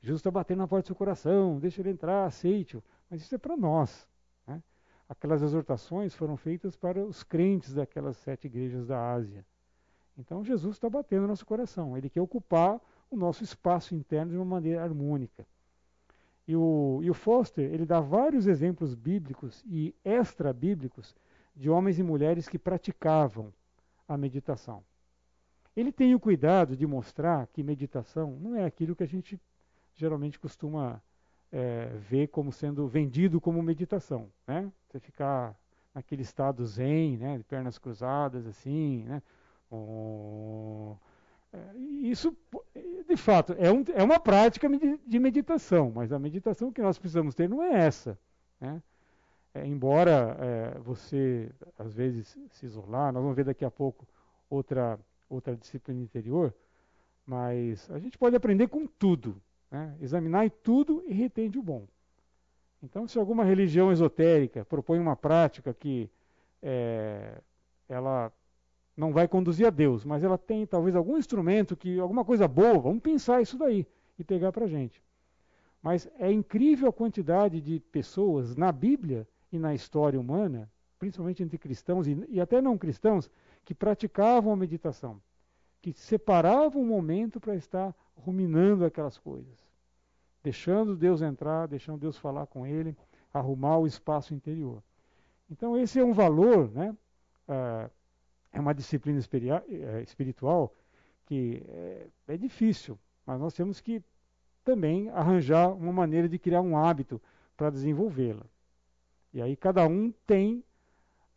[0.00, 2.82] Jesus está batendo na porta do seu coração, deixa ele entrar, aceite-o.
[3.08, 4.08] Mas isso é para nós.
[4.48, 4.60] Né?
[5.08, 9.46] Aquelas exortações foram feitas para os crentes daquelas sete igrejas da Ásia.
[10.16, 11.96] Então Jesus está batendo no nosso coração.
[11.96, 15.46] Ele quer ocupar o nosso espaço interno de uma maneira harmônica.
[16.48, 21.14] E o, e o Foster ele dá vários exemplos bíblicos e extra-bíblicos
[21.54, 23.52] de homens e mulheres que praticavam
[24.08, 24.82] a meditação.
[25.76, 29.38] Ele tem o cuidado de mostrar que meditação não é aquilo que a gente
[29.94, 31.02] geralmente costuma
[31.52, 34.30] é, ver como sendo vendido como meditação.
[34.46, 34.72] Né?
[34.88, 35.54] Você ficar
[35.94, 39.22] naquele estado zen, né, de pernas cruzadas, assim, né?
[39.70, 40.96] Oh,
[42.02, 42.36] isso,
[43.08, 44.68] de fato, é, um, é uma prática
[45.06, 48.18] de meditação, mas a meditação que nós precisamos ter não é essa.
[48.60, 48.82] Né?
[49.54, 54.06] É, embora é, você, às vezes, se isolar, nós vamos ver daqui a pouco
[54.48, 56.54] outra, outra disciplina interior,
[57.26, 59.40] mas a gente pode aprender com tudo,
[59.70, 59.96] né?
[60.00, 61.86] examinar tudo e retende o bom.
[62.82, 66.10] Então, se alguma religião esotérica propõe uma prática que
[66.62, 67.40] é,
[67.88, 68.32] ela
[68.98, 72.80] não vai conduzir a Deus, mas ela tem talvez algum instrumento que alguma coisa boa,
[72.80, 73.86] vamos pensar isso daí
[74.18, 75.00] e pegar para a gente.
[75.80, 80.68] Mas é incrível a quantidade de pessoas na Bíblia e na história humana,
[80.98, 83.30] principalmente entre cristãos e, e até não cristãos,
[83.64, 85.22] que praticavam a meditação,
[85.80, 89.64] que separavam um momento para estar ruminando aquelas coisas,
[90.42, 92.96] deixando Deus entrar, deixando Deus falar com ele,
[93.32, 94.82] arrumar o espaço interior.
[95.48, 96.96] Então esse é um valor, né?
[97.48, 97.97] Uh,
[98.58, 100.74] é uma disciplina é, espiritual
[101.26, 104.02] que é, é difícil, mas nós temos que
[104.64, 107.20] também arranjar uma maneira de criar um hábito
[107.56, 108.44] para desenvolvê-la.
[109.32, 110.64] E aí cada um tem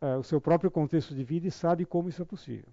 [0.00, 2.68] é, o seu próprio contexto de vida e sabe como isso é possível.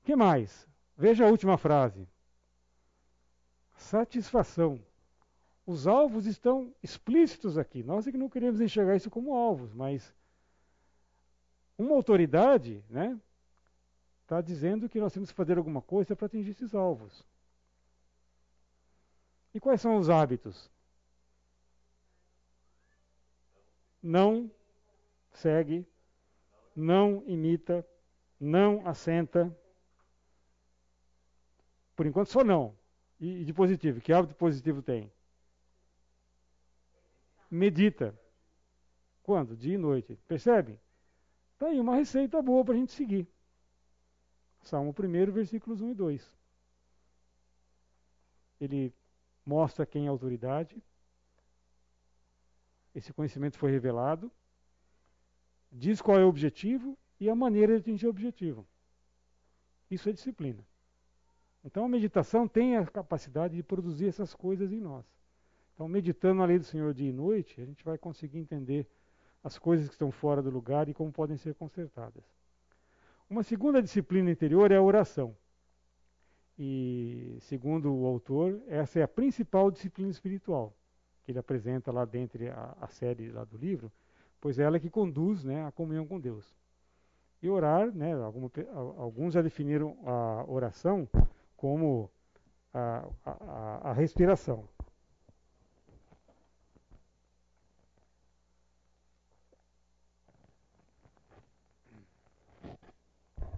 [0.00, 0.64] O que mais?
[0.96, 2.08] Veja a última frase.
[3.74, 4.80] Satisfação.
[5.66, 7.82] Os alvos estão explícitos aqui.
[7.82, 10.14] Nós é que não queremos enxergar isso como alvos, mas
[11.76, 13.20] uma autoridade, né,
[14.22, 17.26] está dizendo que nós temos que fazer alguma coisa para atingir esses alvos.
[19.52, 20.70] E quais são os hábitos?
[24.00, 24.48] Não
[25.32, 25.86] segue,
[26.74, 27.86] não imita,
[28.38, 29.54] não assenta.
[31.96, 32.76] Por enquanto só não.
[33.18, 35.12] E de positivo, que hábito positivo tem?
[37.50, 38.18] medita.
[39.22, 39.56] Quando?
[39.56, 40.16] Dia e noite.
[40.28, 40.78] Percebe?
[41.54, 43.28] Está aí uma receita boa para a gente seguir.
[44.62, 46.32] Salmo 1, versículos 1 e 2.
[48.60, 48.94] Ele
[49.44, 50.82] mostra quem é autoridade.
[52.94, 54.30] Esse conhecimento foi revelado.
[55.72, 58.66] Diz qual é o objetivo e a maneira de atingir o objetivo.
[59.90, 60.64] Isso é disciplina.
[61.64, 65.04] Então a meditação tem a capacidade de produzir essas coisas em nós.
[65.74, 68.86] Então, meditando a lei do Senhor dia e noite, a gente vai conseguir entender
[69.42, 72.22] as coisas que estão fora do lugar e como podem ser consertadas.
[73.28, 75.34] Uma segunda disciplina interior é a oração.
[76.58, 80.76] E, segundo o autor, essa é a principal disciplina espiritual
[81.24, 83.90] que ele apresenta lá dentro a, a série lá do livro,
[84.40, 86.54] pois é ela que conduz né, a comunhão com Deus.
[87.42, 88.12] E orar, né,
[88.96, 91.08] alguns já definiram a oração
[91.56, 92.10] como
[92.72, 94.68] a, a, a respiração.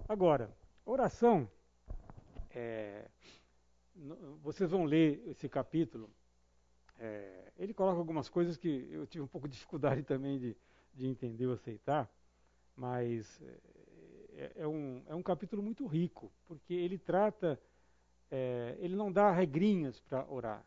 [0.07, 0.49] Agora,
[0.85, 1.49] oração,
[2.51, 3.07] é,
[4.43, 6.09] vocês vão ler esse capítulo,
[6.99, 10.55] é, ele coloca algumas coisas que eu tive um pouco de dificuldade também de,
[10.93, 12.09] de entender ou aceitar,
[12.75, 13.41] mas
[14.35, 17.59] é, é, um, é um capítulo muito rico, porque ele trata,
[18.29, 20.65] é, ele não dá regrinhas para orar.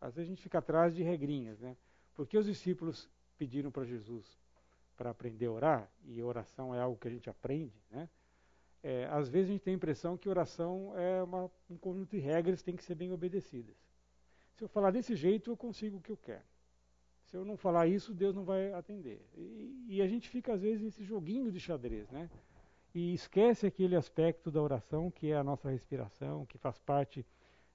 [0.00, 1.76] Às vezes a gente fica atrás de regrinhas, né?
[2.14, 4.38] Porque os discípulos pediram para Jesus
[4.96, 8.08] para aprender a orar, e oração é algo que a gente aprende, né?
[8.82, 12.18] É, às vezes a gente tem a impressão que oração é uma, um conjunto de
[12.18, 13.76] regras que tem que ser bem obedecidas.
[14.56, 16.44] Se eu falar desse jeito, eu consigo o que eu quero.
[17.30, 19.24] Se eu não falar isso, Deus não vai atender.
[19.36, 22.28] E, e a gente fica, às vezes, nesse joguinho de xadrez, né?
[22.92, 27.24] E esquece aquele aspecto da oração que é a nossa respiração, que faz parte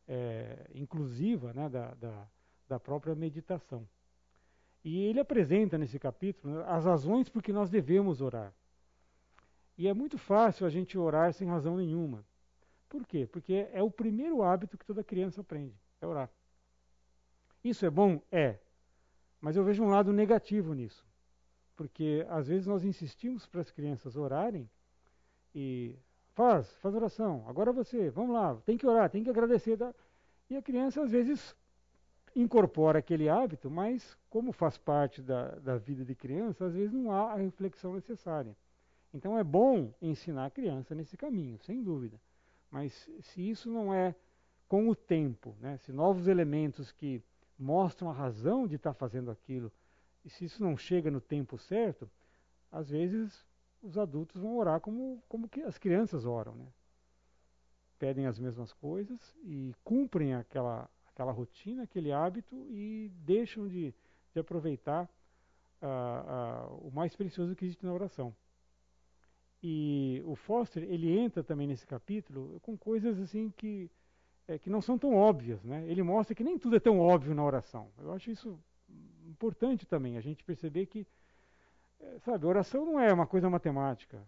[0.06, 2.28] é, inclusiva né, da, da,
[2.68, 3.88] da própria meditação.
[4.84, 8.53] E ele apresenta nesse capítulo as razões por que nós devemos orar.
[9.78, 12.26] E é muito fácil a gente orar sem razão nenhuma.
[12.89, 13.26] Por quê?
[13.26, 16.30] Porque é o primeiro hábito que toda criança aprende, é orar.
[17.64, 18.22] Isso é bom?
[18.30, 18.60] É.
[19.46, 21.06] Mas eu vejo um lado negativo nisso.
[21.76, 24.68] Porque às vezes nós insistimos para as crianças orarem
[25.54, 25.96] e
[26.34, 29.78] faz, faz oração, agora você, vamos lá, tem que orar, tem que agradecer.
[30.50, 31.56] E a criança às vezes
[32.36, 37.12] incorpora aquele hábito, mas como faz parte da, da vida de criança, às vezes não
[37.12, 38.58] há a reflexão necessária.
[39.14, 42.20] Então é bom ensinar a criança nesse caminho, sem dúvida.
[42.72, 44.16] Mas se isso não é
[44.68, 47.22] com o tempo, né, se novos elementos que
[47.58, 49.72] mostram a razão de estar fazendo aquilo,
[50.24, 52.10] e se isso não chega no tempo certo,
[52.72, 53.45] às vezes
[53.82, 56.56] os adultos vão orar como, como as crianças oram.
[56.56, 56.68] Né?
[57.99, 63.93] Pedem as mesmas coisas e cumprem aquela, aquela rotina, aquele hábito e deixam de,
[64.34, 65.10] de aproveitar
[65.82, 68.36] uh, uh, o mais precioso que existe na oração.
[69.62, 73.89] E o Foster, ele entra também nesse capítulo com coisas assim que,
[74.48, 75.64] é, que não são tão óbvias.
[75.64, 75.86] Né?
[75.88, 77.89] Ele mostra que nem tudo é tão óbvio na oração.
[77.98, 78.60] Eu acho isso
[79.28, 81.08] importante também, a gente perceber que
[82.00, 84.22] é, sabe, oração não é uma coisa matemática.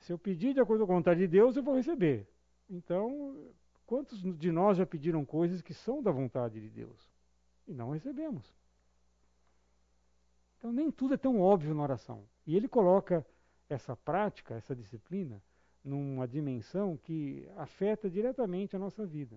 [0.00, 2.26] Se eu pedir de acordo com a vontade de Deus, eu vou receber.
[2.70, 3.36] Então,
[3.86, 7.10] quantos de nós já pediram coisas que são da vontade de Deus
[7.66, 8.54] e não recebemos?
[10.58, 12.24] Então, nem tudo é tão óbvio na oração.
[12.46, 13.24] E ele coloca
[13.68, 15.42] essa prática, essa disciplina,
[15.88, 19.36] numa dimensão que afeta diretamente a nossa vida.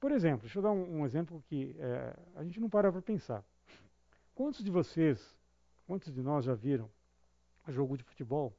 [0.00, 3.00] Por exemplo, deixa eu dar um, um exemplo que é, a gente não para para
[3.00, 3.42] pensar.
[4.34, 5.34] Quantos de vocês,
[5.86, 6.90] quantos de nós já viram
[7.68, 8.54] jogo de futebol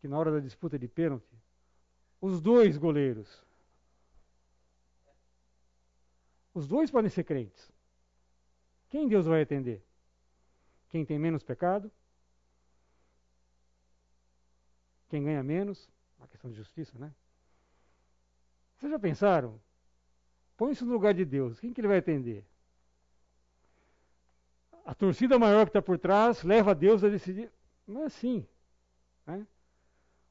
[0.00, 1.32] que na hora da disputa de pênalti,
[2.20, 3.40] os dois goleiros,
[6.52, 7.70] os dois podem ser crentes.
[8.90, 9.80] Quem Deus vai atender?
[10.88, 11.90] Quem tem menos pecado?
[15.12, 15.90] Quem ganha menos?
[16.18, 17.12] Uma questão de justiça, né?
[18.78, 19.60] Vocês já pensaram?
[20.56, 21.60] Põe isso no lugar de Deus.
[21.60, 22.46] Quem que ele vai atender?
[24.86, 27.52] A torcida maior que está por trás leva Deus a decidir.
[27.86, 28.48] Não é assim.
[29.26, 29.46] Né?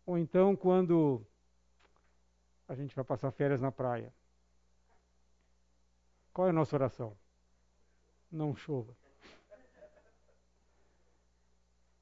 [0.03, 1.23] Ou então quando
[2.67, 4.11] a gente vai passar férias na praia.
[6.33, 7.15] Qual é a nossa oração?
[8.31, 8.97] Não chova.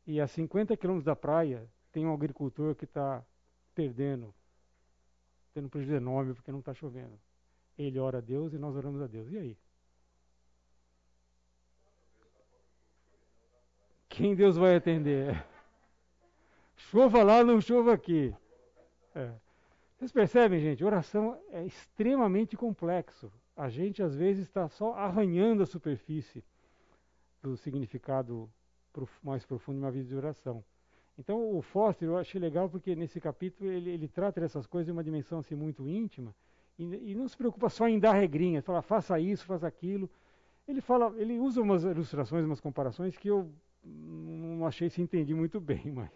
[0.07, 1.69] E a 50 quilômetros da praia
[1.99, 3.21] tem um agricultor que está
[3.75, 4.33] perdendo,
[5.53, 7.19] tendo prejuízo enorme porque não está chovendo.
[7.77, 9.29] Ele ora a Deus e nós oramos a Deus.
[9.29, 9.57] E aí?
[14.07, 15.45] Quem Deus vai atender?
[16.77, 18.33] Chova lá, não chova aqui.
[19.13, 19.33] É.
[19.97, 20.85] Vocês percebem, gente?
[20.85, 23.29] Oração é extremamente complexo.
[23.57, 26.41] A gente às vezes está só arranhando a superfície
[27.41, 28.49] do significado
[29.21, 30.63] mais profundo de uma vida de oração.
[31.19, 34.93] Então o Foster eu achei legal porque nesse capítulo ele, ele trata dessas coisas em
[34.93, 36.33] uma dimensão assim muito íntima
[36.77, 40.09] e, e não se preocupa só em dar regrinhas, fala faça isso, faça aquilo.
[40.65, 43.51] Ele fala, ele usa umas ilustrações, umas comparações que eu
[43.83, 46.09] não achei se entendi muito bem, mas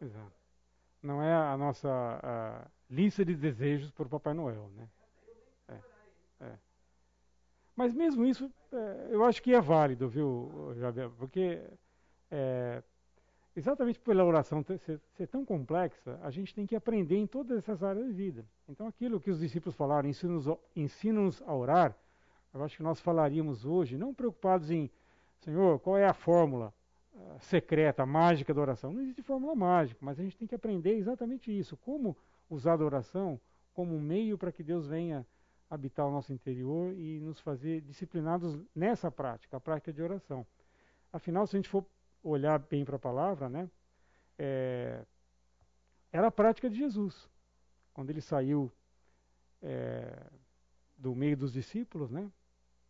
[0.00, 0.32] Exato.
[1.02, 1.88] Não é a nossa
[2.22, 4.88] a lista de desejos o Papai Noel, né?
[5.68, 6.58] É, é.
[7.74, 11.10] Mas mesmo isso, é, eu acho que é válido, viu, Jabel?
[11.18, 11.62] Porque
[12.30, 12.82] é,
[13.56, 17.82] exatamente pela oração ser, ser, tão complexa, a gente tem que aprender em todas essas
[17.82, 18.44] áreas de vida.
[18.68, 21.96] Então, aquilo que os discípulos falaram, ensina-nos ensina a orar,
[22.52, 24.90] eu acho que nós falaríamos hoje, não preocupados em,
[25.40, 26.72] Senhor, qual é a fórmula?
[27.40, 28.92] Secreta, mágica da oração.
[28.92, 32.16] Não existe fórmula mágica, mas a gente tem que aprender exatamente isso, como
[32.48, 33.40] usar a oração
[33.74, 35.26] como um meio para que Deus venha
[35.68, 40.46] habitar o nosso interior e nos fazer disciplinados nessa prática, a prática de oração.
[41.10, 41.84] Afinal, se a gente for
[42.22, 43.70] olhar bem para a palavra, né,
[44.38, 45.02] é,
[46.12, 47.28] era a prática de Jesus.
[47.94, 48.70] Quando ele saiu
[49.62, 50.26] é,
[50.98, 52.30] do meio dos discípulos, né,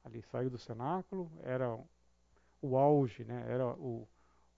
[0.05, 1.79] ali saiu do cenáculo, era
[2.61, 4.09] o auge, né, era o,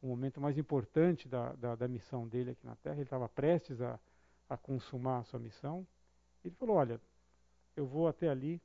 [0.05, 2.97] o momento mais importante da, da, da missão dele aqui na Terra.
[2.97, 3.99] Ele estava prestes a,
[4.51, 5.87] a consumar a sua missão.
[6.45, 7.01] Ele falou: Olha,
[7.75, 8.61] eu vou até ali,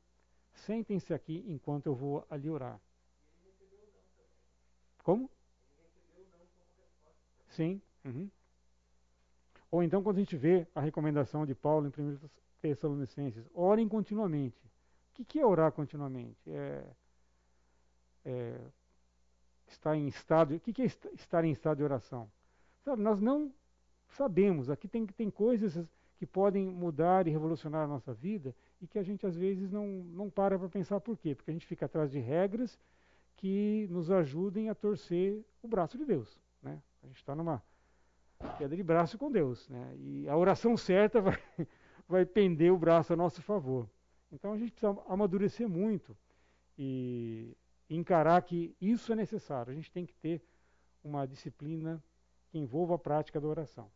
[0.54, 2.78] sentem-se aqui enquanto eu vou ali orar.
[5.02, 5.32] Como?
[7.48, 7.82] Sim.
[8.04, 8.30] Uhum.
[9.72, 12.20] Ou então, quando a gente vê a recomendação de Paulo em 1
[12.62, 14.60] Tessalonicenses, orem continuamente.
[15.18, 16.38] O que é orar continuamente?
[16.50, 16.86] É,
[18.26, 18.60] é
[19.72, 20.56] está em estado.
[20.56, 22.30] O que é estar em estado de oração?
[22.84, 23.52] Sabe, nós não
[24.10, 24.70] sabemos.
[24.70, 25.80] Aqui tem, tem coisas
[26.18, 29.88] que podem mudar e revolucionar a nossa vida e que a gente às vezes não,
[29.88, 31.34] não para para pensar por quê.
[31.34, 32.78] Porque a gente fica atrás de regras
[33.38, 36.38] que nos ajudem a torcer o braço de Deus.
[36.62, 36.82] Né?
[37.02, 37.64] A gente está numa
[38.58, 39.68] queda de braço com Deus.
[39.70, 39.96] Né?
[39.98, 41.40] E a oração certa vai,
[42.08, 43.90] vai pender o braço a nosso favor.
[44.32, 46.16] Então a gente precisa amadurecer muito.
[46.78, 47.56] E
[47.90, 49.72] encarar que isso é necessário.
[49.72, 50.42] A gente tem que ter
[51.04, 52.04] uma disciplina
[52.50, 53.90] que envolva a prática da oração.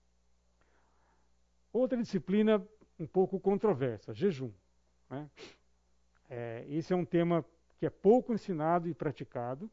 [1.71, 2.65] Outra disciplina
[2.99, 4.51] um pouco controversa, jejum.
[5.09, 5.29] Né?
[6.29, 7.45] É, esse é um tema
[7.77, 9.69] que é pouco ensinado e praticado,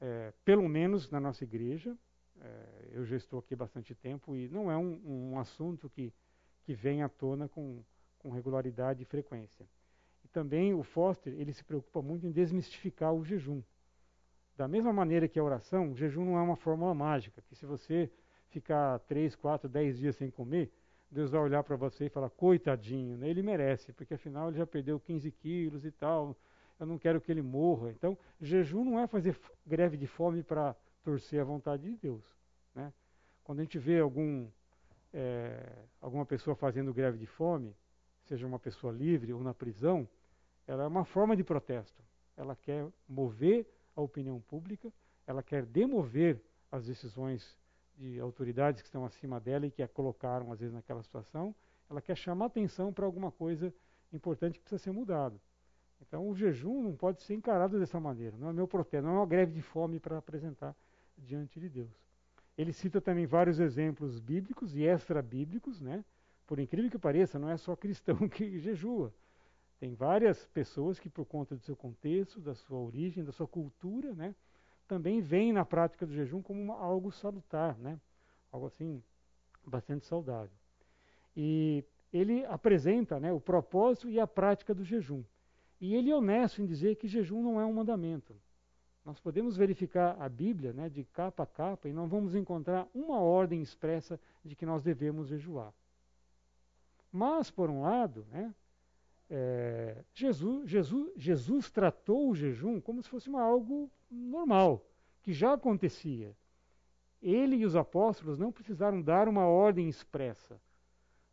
[0.00, 1.96] é, pelo menos na nossa igreja.
[2.40, 6.12] É, eu já estou aqui bastante tempo e não é um, um assunto que,
[6.64, 7.82] que vem à tona com,
[8.18, 9.66] com regularidade e frequência.
[10.36, 13.62] Também o Foster ele se preocupa muito em desmistificar o jejum.
[14.54, 17.64] Da mesma maneira que a oração, o jejum não é uma fórmula mágica, que se
[17.64, 18.10] você
[18.50, 20.70] ficar 3, 4, 10 dias sem comer,
[21.10, 23.30] Deus vai olhar para você e falar, coitadinho, né?
[23.30, 26.36] ele merece, porque afinal ele já perdeu 15 quilos e tal,
[26.78, 27.90] eu não quero que ele morra.
[27.90, 32.22] Então, jejum não é fazer greve de fome para torcer a vontade de Deus.
[32.74, 32.92] Né?
[33.42, 34.46] Quando a gente vê algum,
[35.14, 37.74] é, alguma pessoa fazendo greve de fome,
[38.26, 40.06] seja uma pessoa livre ou na prisão,
[40.66, 42.02] ela é uma forma de protesto.
[42.36, 44.92] Ela quer mover a opinião pública,
[45.26, 46.40] ela quer demover
[46.70, 47.56] as decisões
[47.96, 51.54] de autoridades que estão acima dela e que a colocaram, às vezes, naquela situação,
[51.88, 53.72] ela quer chamar atenção para alguma coisa
[54.12, 55.40] importante que precisa ser mudado.
[56.00, 58.36] Então, o jejum não pode ser encarado dessa maneira.
[58.36, 60.76] Não é meu protesto, não é uma greve de fome para apresentar
[61.16, 61.90] diante de Deus.
[62.56, 66.04] Ele cita também vários exemplos bíblicos e extra-bíblicos, né?
[66.46, 69.12] Por incrível que pareça, não é só cristão que jejua.
[69.78, 74.14] Tem várias pessoas que, por conta do seu contexto, da sua origem, da sua cultura,
[74.14, 74.34] né?
[74.88, 78.00] também vem na prática do jejum como uma, algo salutar, né?
[78.50, 79.02] algo assim
[79.66, 80.56] bastante saudável.
[81.36, 85.22] E ele apresenta né, o propósito e a prática do jejum.
[85.80, 88.34] E ele é honesto em dizer que jejum não é um mandamento.
[89.04, 93.20] Nós podemos verificar a Bíblia né, de capa a capa e não vamos encontrar uma
[93.20, 95.72] ordem expressa de que nós devemos jejuar.
[97.12, 98.54] Mas, por um lado, né,
[99.28, 104.84] é, Jesus, Jesus, Jesus tratou o jejum como se fosse uma, algo normal,
[105.22, 106.36] que já acontecia.
[107.22, 110.60] Ele e os apóstolos não precisaram dar uma ordem expressa.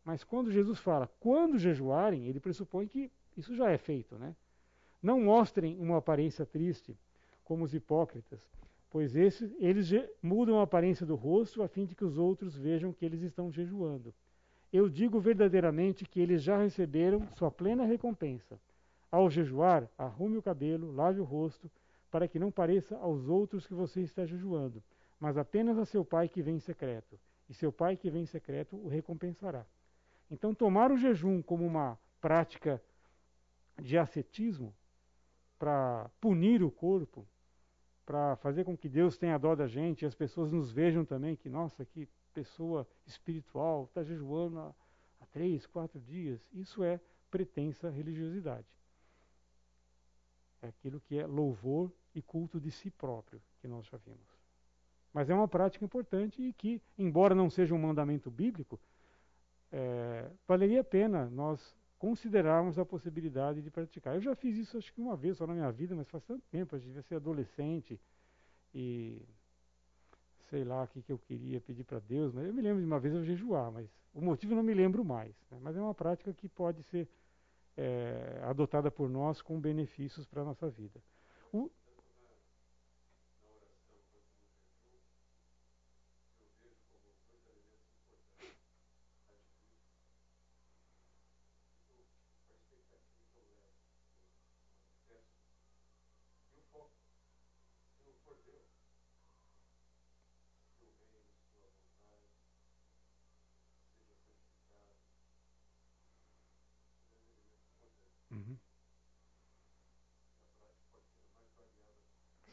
[0.04, 4.18] Mas quando Jesus fala, quando jejuarem, ele pressupõe que isso já é feito.
[4.18, 4.34] Né?
[5.02, 6.98] Não mostrem uma aparência triste,
[7.44, 8.40] como os hipócritas,
[8.90, 9.90] pois esses, eles
[10.22, 13.52] mudam a aparência do rosto a fim de que os outros vejam que eles estão
[13.52, 14.14] jejuando.
[14.74, 18.58] Eu digo verdadeiramente que eles já receberam sua plena recompensa.
[19.08, 21.70] Ao jejuar, arrume o cabelo, lave o rosto,
[22.10, 24.82] para que não pareça aos outros que você está jejuando,
[25.20, 27.16] mas apenas a seu pai que vem em secreto.
[27.48, 29.64] E seu pai que vem em secreto o recompensará.
[30.28, 32.82] Então, tomar o jejum como uma prática
[33.80, 34.74] de ascetismo,
[35.56, 37.24] para punir o corpo,
[38.04, 41.36] para fazer com que Deus tenha dó da gente e as pessoas nos vejam também
[41.36, 44.74] que, nossa, que pessoa espiritual, está jejuando há,
[45.20, 46.40] há três, quatro dias.
[46.52, 48.66] Isso é pretensa religiosidade.
[50.60, 54.34] É aquilo que é louvor e culto de si próprio, que nós já vimos.
[55.12, 58.80] Mas é uma prática importante e que, embora não seja um mandamento bíblico,
[59.70, 64.14] é, valeria a pena nós considerarmos a possibilidade de praticar.
[64.14, 66.44] Eu já fiz isso acho que uma vez só na minha vida, mas faz tanto
[66.50, 68.00] tempo, a gente devia ser adolescente
[68.74, 69.22] e
[70.50, 72.86] sei lá o que, que eu queria pedir para Deus, mas eu me lembro de
[72.86, 75.34] uma vez eu jejuar, mas o motivo não me lembro mais.
[75.50, 75.58] Né?
[75.60, 77.08] Mas é uma prática que pode ser
[77.76, 81.02] é, adotada por nós com benefícios para a nossa vida.
[81.52, 81.70] O,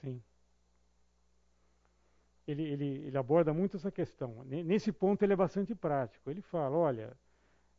[0.02, 0.22] Sim.
[2.52, 4.44] Ele, ele, ele aborda muito essa questão.
[4.46, 6.30] Nesse ponto ele é bastante prático.
[6.30, 7.18] Ele fala, olha,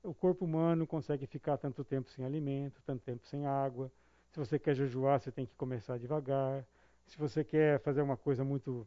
[0.03, 3.91] o corpo humano consegue ficar tanto tempo sem alimento, tanto tempo sem água.
[4.31, 6.64] Se você quer jejuar, você tem que começar devagar.
[7.07, 8.87] Se você quer fazer uma coisa muito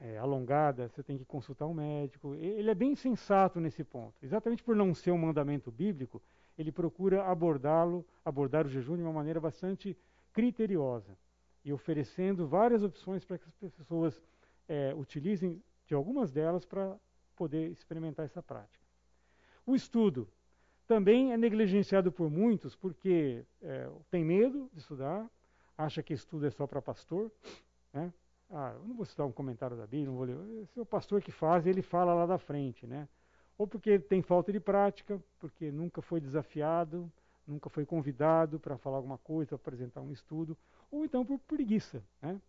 [0.00, 2.34] é, alongada, você tem que consultar um médico.
[2.34, 4.14] Ele é bem sensato nesse ponto.
[4.22, 6.22] Exatamente por não ser um mandamento bíblico,
[6.56, 9.96] ele procura abordá-lo, abordar o jejum de uma maneira bastante
[10.32, 11.16] criteriosa
[11.64, 14.22] e oferecendo várias opções para que as pessoas
[14.70, 16.96] é, utilizem de algumas delas para
[17.34, 18.86] poder experimentar essa prática.
[19.66, 20.28] O estudo
[20.86, 25.28] também é negligenciado por muitos porque é, tem medo de estudar,
[25.76, 27.32] acha que estudo é só para pastor.
[27.92, 28.12] Né?
[28.48, 30.62] Ah, eu não vou citar um comentário da Bíblia, não vou ler.
[30.62, 33.08] Esse é o pastor que faz, ele fala lá da frente, né?
[33.58, 37.10] Ou porque tem falta de prática, porque nunca foi desafiado,
[37.46, 40.56] nunca foi convidado para falar alguma coisa, apresentar um estudo,
[40.90, 42.02] ou então por preguiça.
[42.22, 42.40] Né?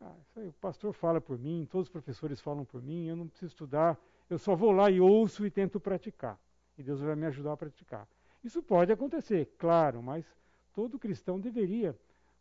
[0.00, 3.28] Ah, aí, o pastor fala por mim, todos os professores falam por mim, eu não
[3.28, 3.98] preciso estudar,
[4.30, 6.38] eu só vou lá e ouço e tento praticar.
[6.78, 8.08] E Deus vai me ajudar a praticar.
[8.42, 10.24] Isso pode acontecer, claro, mas
[10.72, 11.94] todo cristão deveria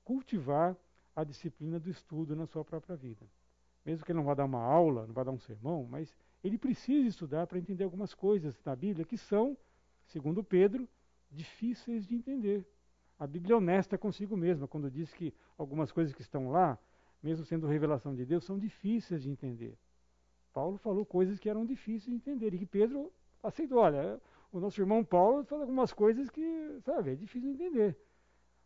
[0.06, 0.76] cultivar
[1.14, 3.26] a disciplina do estudo na sua própria vida.
[3.86, 6.58] Mesmo que ele não vá dar uma aula, não vá dar um sermão, mas ele
[6.58, 9.58] precisa estudar para entender algumas coisas na Bíblia que são,
[10.06, 10.88] segundo Pedro,
[11.30, 12.66] difíceis de entender.
[13.20, 16.80] A Bíblia é honesta consigo mesma quando diz que algumas coisas que estão lá,
[17.22, 19.78] mesmo sendo revelação de Deus, são difíceis de entender.
[20.54, 23.12] Paulo falou coisas que eram difíceis de entender e que Pedro
[23.44, 23.80] aceitou.
[23.80, 24.20] Olha,
[24.52, 27.98] o nosso irmão Paulo fala algumas coisas que, sabe, é difícil de entender.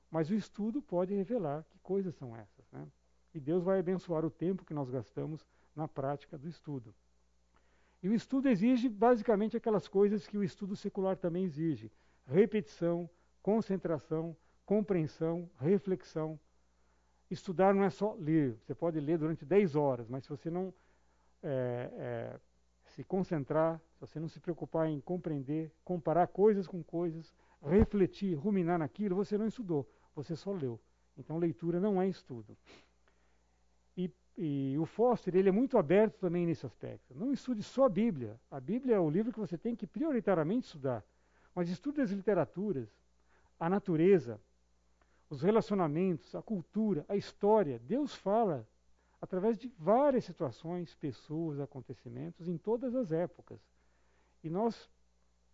[0.10, 2.72] Mas o estudo pode revelar que coisas são essas.
[2.72, 2.88] Né?
[3.34, 5.46] E Deus vai abençoar o tempo que nós gastamos
[5.76, 6.94] na prática do estudo.
[8.02, 11.92] E o estudo exige basicamente aquelas coisas que o estudo secular também exige:
[12.26, 13.10] repetição,
[13.42, 14.36] concentração,
[14.66, 16.40] compreensão, reflexão.
[17.34, 18.56] Estudar não é só ler.
[18.62, 20.72] Você pode ler durante 10 horas, mas se você não
[21.42, 22.40] é, é,
[22.86, 28.78] se concentrar, se você não se preocupar em compreender, comparar coisas com coisas, refletir, ruminar
[28.78, 30.80] naquilo, você não estudou, você só leu.
[31.18, 32.56] Então, leitura não é estudo.
[33.98, 37.16] E, e, o Foster ele é muito aberto também nesse aspecto.
[37.16, 38.40] Não estude só a Bíblia.
[38.50, 41.04] A Bíblia é o livro que você tem que prioritariamente estudar.
[41.56, 42.90] Mas estude as literaturas,
[43.60, 44.40] a natureza,
[45.34, 47.80] os relacionamentos, a cultura, a história.
[47.80, 48.68] Deus fala
[49.20, 53.60] através de várias situações, pessoas, acontecimentos em todas as épocas.
[54.44, 54.90] E nós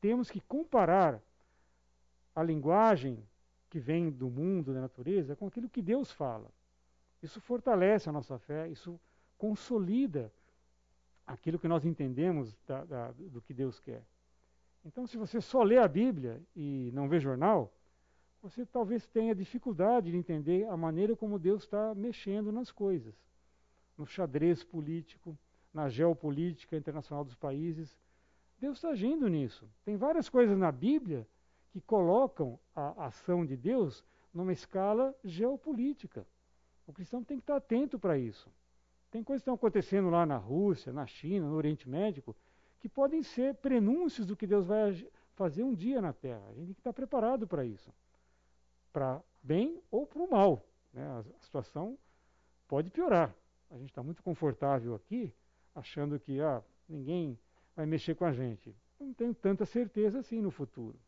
[0.01, 1.21] temos que comparar
[2.35, 3.25] a linguagem
[3.69, 6.51] que vem do mundo, da natureza, com aquilo que Deus fala.
[7.23, 8.99] Isso fortalece a nossa fé, isso
[9.37, 10.31] consolida
[11.25, 14.03] aquilo que nós entendemos da, da, do que Deus quer.
[14.83, 17.73] Então, se você só lê a Bíblia e não vê jornal,
[18.41, 23.13] você talvez tenha dificuldade de entender a maneira como Deus está mexendo nas coisas,
[23.97, 25.37] no xadrez político,
[25.73, 27.99] na geopolítica internacional dos países.
[28.57, 29.69] Deus está agindo nisso.
[29.83, 31.27] Tem várias coisas na Bíblia
[31.71, 36.25] que colocam a ação de Deus numa escala geopolítica.
[36.87, 38.49] O cristão tem que estar atento para isso.
[39.11, 42.23] Tem coisas que estão acontecendo lá na Rússia, na China, no Oriente Médio,
[42.79, 46.43] que podem ser prenúncios do que Deus vai fazer um dia na Terra.
[46.47, 47.91] A gente tem que estar preparado para isso
[48.91, 50.65] para bem ou para o mal.
[50.93, 51.03] Né?
[51.03, 51.97] A, situação
[52.67, 53.33] pode piorar.
[53.69, 55.33] A gente está muito confortável aqui,
[55.75, 57.37] achando que ah, ninguém
[57.75, 58.75] vai mexer com a gente.
[58.99, 60.99] Não tenho tanta certeza assim no futuro.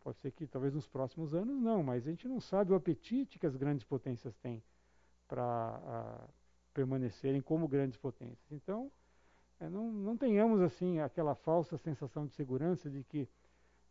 [0.00, 3.38] Pode ser que talvez nos próximos anos não, mas a gente não sabe o apetite
[3.38, 4.62] que as grandes potências têm
[5.26, 6.26] para
[6.72, 8.50] permanecerem como grandes potências.
[8.50, 8.90] Então,
[9.60, 13.28] é, não, não, tenhamos assim aquela falsa sensação de segurança de que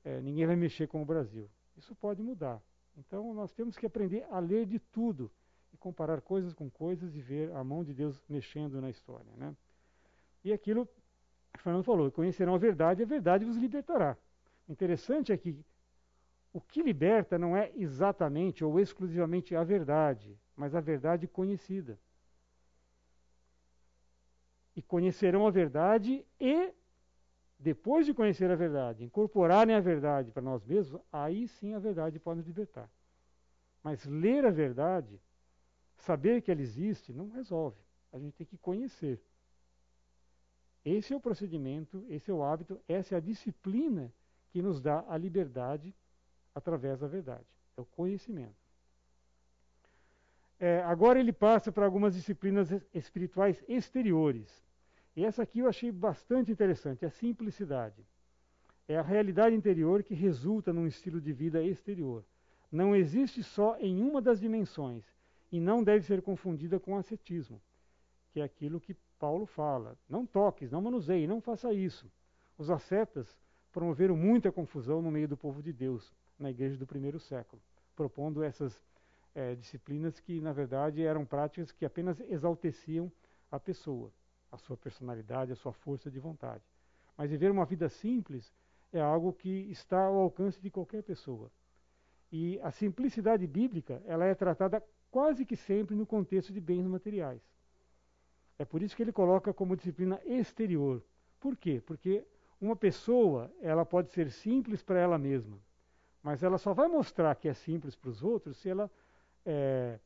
[0.03, 1.49] é, ninguém vai mexer com o Brasil.
[1.75, 2.61] Isso pode mudar.
[2.97, 5.31] Então nós temos que aprender a ler de tudo
[5.71, 9.31] e comparar coisas com coisas e ver a mão de Deus mexendo na história.
[9.37, 9.55] Né?
[10.43, 10.87] E aquilo
[11.53, 14.17] que Fernando falou, conhecerão a verdade, a verdade vos libertará.
[14.67, 15.63] O interessante é que
[16.51, 21.99] o que liberta não é exatamente ou exclusivamente a verdade, mas a verdade conhecida.
[24.75, 26.73] E conhecerão a verdade e
[27.59, 32.19] depois de conhecer a verdade, incorporarem a verdade para nós mesmos, aí sim a verdade
[32.19, 32.89] pode nos libertar.
[33.83, 35.19] Mas ler a verdade,
[35.95, 37.77] saber que ela existe, não resolve.
[38.11, 39.19] A gente tem que conhecer.
[40.85, 44.13] Esse é o procedimento, esse é o hábito, essa é a disciplina
[44.51, 45.93] que nos dá a liberdade
[46.53, 47.45] através da verdade.
[47.75, 48.55] É o conhecimento.
[50.59, 54.66] É, agora ele passa para algumas disciplinas espirituais exteriores.
[55.17, 58.05] E essa aqui eu achei bastante interessante, a simplicidade.
[58.87, 62.23] É a realidade interior que resulta num estilo de vida exterior.
[62.71, 65.03] Não existe só em uma das dimensões
[65.51, 67.59] e não deve ser confundida com ascetismo,
[68.31, 69.97] que é aquilo que Paulo fala.
[70.07, 72.05] Não toques, não manuseie, não faça isso.
[72.55, 73.35] Os ascetas
[73.71, 77.59] promoveram muita confusão no meio do povo de Deus, na igreja do primeiro século,
[77.95, 78.79] propondo essas
[79.33, 83.11] é, disciplinas que, na verdade, eram práticas que apenas exalteciam
[83.51, 84.13] a pessoa
[84.51, 86.63] a sua personalidade, a sua força de vontade.
[87.17, 88.53] Mas viver uma vida simples
[88.91, 91.51] é algo que está ao alcance de qualquer pessoa.
[92.31, 97.41] E a simplicidade bíblica, ela é tratada quase que sempre no contexto de bens materiais.
[98.59, 101.03] É por isso que ele coloca como disciplina exterior.
[101.39, 101.81] Por quê?
[101.85, 102.25] Porque
[102.59, 105.57] uma pessoa, ela pode ser simples para ela mesma,
[106.23, 108.89] mas ela só vai mostrar que é simples para os outros se ela
[109.45, 109.99] é,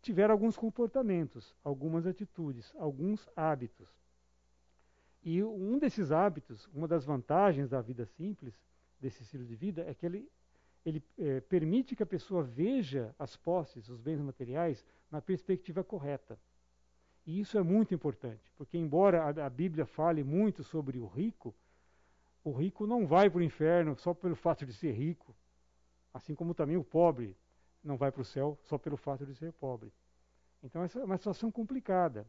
[0.00, 3.88] tiver alguns comportamentos, algumas atitudes, alguns hábitos.
[5.22, 8.54] E um desses hábitos, uma das vantagens da vida simples,
[9.00, 10.30] desse estilo de vida, é que ele,
[10.84, 16.38] ele é, permite que a pessoa veja as posses, os bens materiais, na perspectiva correta.
[17.26, 21.54] E isso é muito importante, porque embora a, a Bíblia fale muito sobre o rico,
[22.42, 25.34] o rico não vai para o inferno só pelo fato de ser rico,
[26.14, 27.36] assim como também o pobre
[27.82, 29.92] não vai para o céu só pelo fato de ser pobre.
[30.62, 32.26] Então essa é uma situação complicada.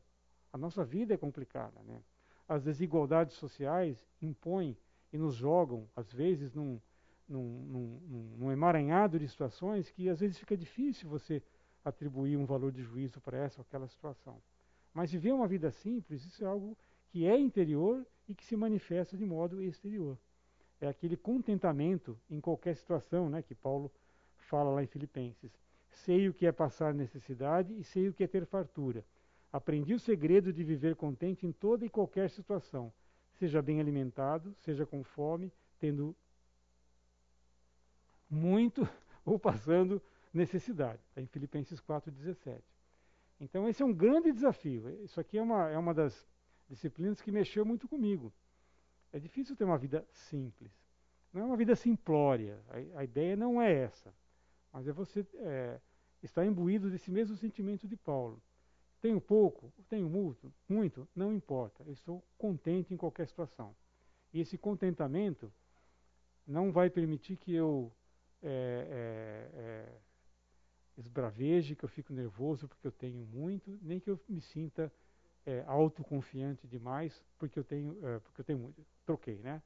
[0.51, 2.01] A nossa vida é complicada, né?
[2.47, 4.75] As desigualdades sociais impõem
[5.13, 6.79] e nos jogam, às vezes, num,
[7.27, 11.43] num, num, num emaranhado de situações que às vezes fica difícil você
[11.85, 14.41] atribuir um valor de juízo para essa ou aquela situação.
[14.93, 16.75] Mas viver uma vida simples, isso é algo
[17.09, 20.17] que é interior e que se manifesta de modo exterior.
[20.81, 23.91] É aquele contentamento em qualquer situação, né, que Paulo
[24.49, 25.51] fala lá em Filipenses.
[25.91, 29.05] Sei o que é passar necessidade e sei o que é ter fartura.
[29.51, 32.91] Aprendi o segredo de viver contente em toda e qualquer situação,
[33.33, 36.15] seja bem alimentado, seja com fome, tendo
[38.29, 38.87] muito
[39.25, 40.01] ou passando
[40.33, 41.01] necessidade.
[41.09, 42.61] Está em Filipenses 4,17.
[43.39, 44.89] Então, esse é um grande desafio.
[45.03, 46.27] Isso aqui é uma, é uma das
[46.69, 48.31] disciplinas que mexeu muito comigo.
[49.11, 50.71] É difícil ter uma vida simples.
[51.33, 52.59] Não é uma vida simplória.
[52.69, 54.13] A, a ideia não é essa.
[54.71, 55.79] Mas é você é,
[56.21, 58.41] estar imbuído desse mesmo sentimento de Paulo.
[59.01, 61.83] Tenho pouco, tenho muito, muito, não importa.
[61.85, 63.75] Eu estou contente em qualquer situação.
[64.33, 65.51] E esse contentamento
[66.45, 67.91] não vai permitir que eu
[68.41, 68.49] é,
[68.89, 69.99] é, é,
[70.97, 74.91] esbraveje, que eu fico nervoso porque eu tenho muito, nem que eu me sinta
[75.45, 78.85] é, autoconfiante demais porque eu tenho, é, porque eu tenho muito.
[79.05, 79.61] Troquei, né?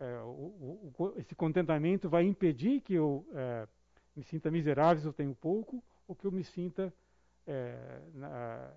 [0.00, 3.68] É, o, o, esse contentamento vai impedir que eu é,
[4.14, 6.92] me sinta miserável se eu tenho pouco, ou que eu me sinta
[7.46, 8.70] é, na,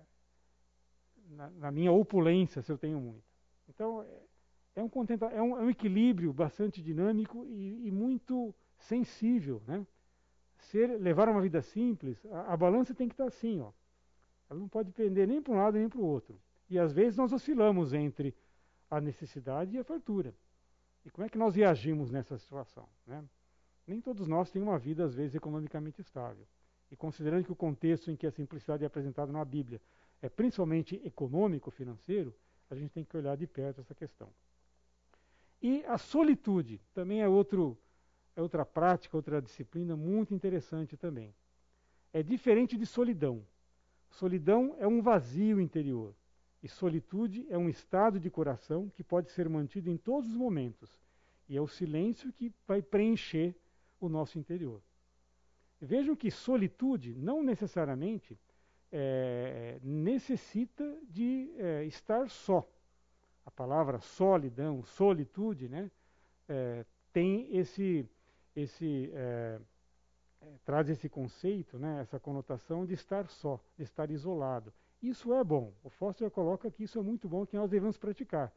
[1.30, 3.24] na, na, minha opulência se eu tenho muito.
[3.68, 4.90] Então, é, é um,
[5.32, 9.62] é um, é um equilíbrio bastante dinâmico e, e, muito sensível.
[9.66, 9.86] Né?
[10.58, 13.60] Ser, levar uma vida simples, a, a balança tem que estar assim.
[13.60, 13.72] Ó.
[14.48, 16.40] Ela não pode pender nem para um lado nem para o outro.
[16.68, 18.34] E às vezes nós oscilamos entre
[18.90, 20.34] a necessidade e a fartura.
[21.04, 22.88] E como é que nós reagimos nessa situação?
[23.06, 23.24] Né?
[23.86, 26.46] Nem todos nós temos uma vida, às vezes, economicamente estável.
[26.90, 29.80] E considerando que o contexto em que a simplicidade é apresentada na Bíblia
[30.20, 32.34] é principalmente econômico, financeiro,
[32.70, 34.28] a gente tem que olhar de perto essa questão.
[35.62, 37.78] E a solitude também é, outro,
[38.34, 41.34] é outra prática, outra disciplina muito interessante também.
[42.12, 43.46] É diferente de solidão.
[44.10, 46.14] Solidão é um vazio interior.
[46.62, 50.90] E solitude é um estado de coração que pode ser mantido em todos os momentos.
[51.48, 53.54] E é o silêncio que vai preencher
[54.00, 54.80] o nosso interior.
[55.80, 58.38] Vejam que solitude não necessariamente
[58.90, 62.66] é, necessita de é, estar só.
[63.44, 65.90] A palavra solidão, solitude, né,
[66.48, 68.08] é, tem esse,
[68.54, 69.60] esse é,
[70.40, 74.72] é, traz esse conceito, né, essa conotação de estar só, de estar isolado.
[75.02, 75.72] Isso é bom.
[75.84, 78.52] O Foster coloca que isso é muito bom, que nós devemos praticar.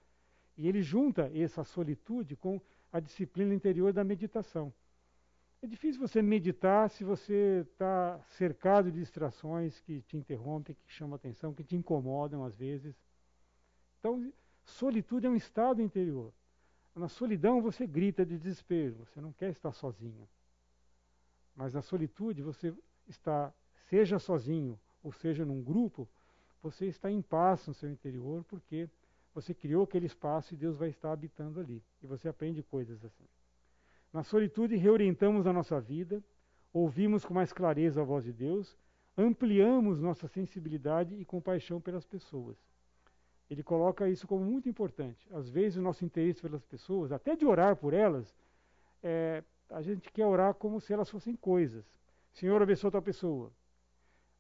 [0.58, 2.60] E ele junta essa solitude com
[2.92, 4.74] a disciplina interior da meditação.
[5.62, 11.16] É difícil você meditar se você está cercado de distrações que te interrompem, que chamam
[11.16, 12.96] atenção, que te incomodam às vezes.
[14.00, 14.32] Então,
[14.64, 16.32] solitude é um estado interior.
[16.96, 20.28] Na solidão você grita de desespero, você não quer estar sozinho.
[21.54, 22.74] Mas na solitude você
[23.06, 23.54] está,
[23.90, 26.08] seja sozinho ou seja num grupo,
[26.62, 28.90] você está em paz no seu interior porque
[29.34, 31.84] você criou aquele espaço e Deus vai estar habitando ali.
[32.02, 33.26] E você aprende coisas assim.
[34.12, 36.24] Na solitude, reorientamos a nossa vida,
[36.74, 38.76] ouvimos com mais clareza a voz de Deus,
[39.18, 42.58] ampliamos nossa sensibilidade e compaixão pelas pessoas.
[43.50, 45.28] Ele coloca isso como muito importante.
[45.32, 48.36] Às vezes, o nosso interesse pelas pessoas, até de orar por elas,
[49.04, 51.86] é, a gente quer orar como se elas fossem coisas.
[52.34, 53.52] Senhor, abençoa tua pessoa.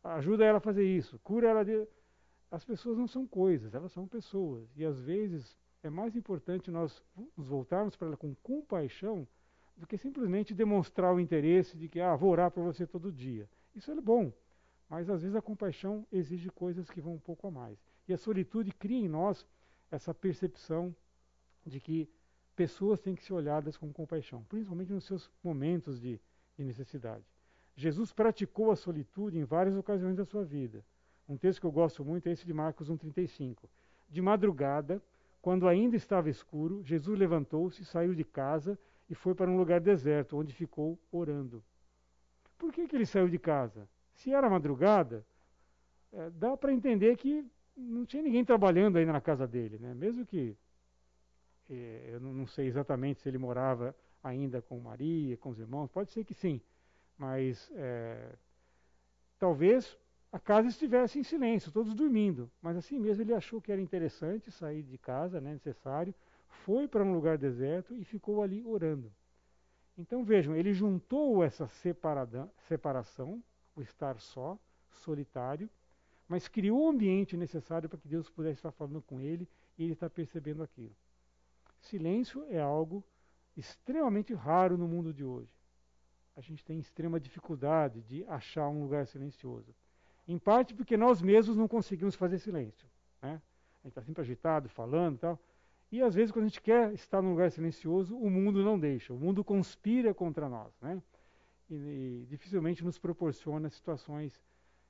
[0.04, 1.20] Ajuda ela a fazer isso.
[1.20, 1.88] Cura ela de.
[2.52, 4.68] As pessoas não são coisas, elas são pessoas.
[4.76, 7.04] E às vezes é mais importante nós
[7.38, 9.28] nos voltarmos para ela com compaixão
[9.80, 13.50] do que simplesmente demonstrar o interesse de que, ah, vou orar por você todo dia.
[13.74, 14.32] Isso é bom,
[14.90, 17.80] mas às vezes a compaixão exige coisas que vão um pouco a mais.
[18.06, 19.48] E a solitude cria em nós
[19.90, 20.94] essa percepção
[21.66, 22.10] de que
[22.58, 26.20] pessoas têm que ser olhadas com compaixão, principalmente nos seus momentos de,
[26.58, 27.24] de necessidade.
[27.74, 30.84] Jesus praticou a solitude em várias ocasiões da sua vida.
[31.28, 33.70] Um texto que eu gosto muito é esse de Marcos 1,35.
[34.10, 35.02] De madrugada,
[35.42, 38.78] quando ainda estava escuro, Jesus levantou-se, saiu de casa
[39.10, 41.64] e foi para um lugar deserto, onde ficou orando.
[42.57, 43.88] Por que, que ele saiu de casa?
[44.14, 45.26] Se era madrugada,
[46.11, 47.45] é, dá para entender que
[47.76, 49.94] não tinha ninguém trabalhando ainda na casa dele, né?
[49.94, 50.56] mesmo que
[51.69, 56.11] é, eu não sei exatamente se ele morava ainda com Maria, com os irmãos, pode
[56.11, 56.60] ser que sim,
[57.18, 58.34] mas é,
[59.38, 59.98] talvez
[60.31, 64.52] a casa estivesse em silêncio, todos dormindo, mas assim mesmo ele achou que era interessante
[64.52, 66.14] sair de casa, né, necessário,
[66.50, 69.12] foi para um lugar deserto e ficou ali orando.
[69.98, 71.68] Então vejam, ele juntou essa
[72.68, 73.44] separação,
[73.76, 74.58] o estar só,
[74.92, 75.70] solitário,
[76.28, 79.48] mas criou o ambiente necessário para que Deus pudesse estar falando com ele
[79.78, 80.96] e ele está percebendo aquilo.
[81.80, 83.04] Silêncio é algo
[83.58, 85.54] extremamente raro no mundo de hoje.
[86.36, 89.76] A gente tem extrema dificuldade de achar um lugar silencioso.
[90.28, 92.88] Em parte porque nós mesmos não conseguimos fazer silêncio.
[93.22, 93.42] Né?
[93.84, 95.40] A gente está sempre agitado, falando e tal.
[95.91, 99.14] E às vezes, quando a gente quer estar num lugar silencioso, o mundo não deixa.
[99.14, 100.72] O mundo conspira contra nós.
[100.82, 101.02] Né?
[101.70, 104.40] E, e dificilmente nos proporciona situações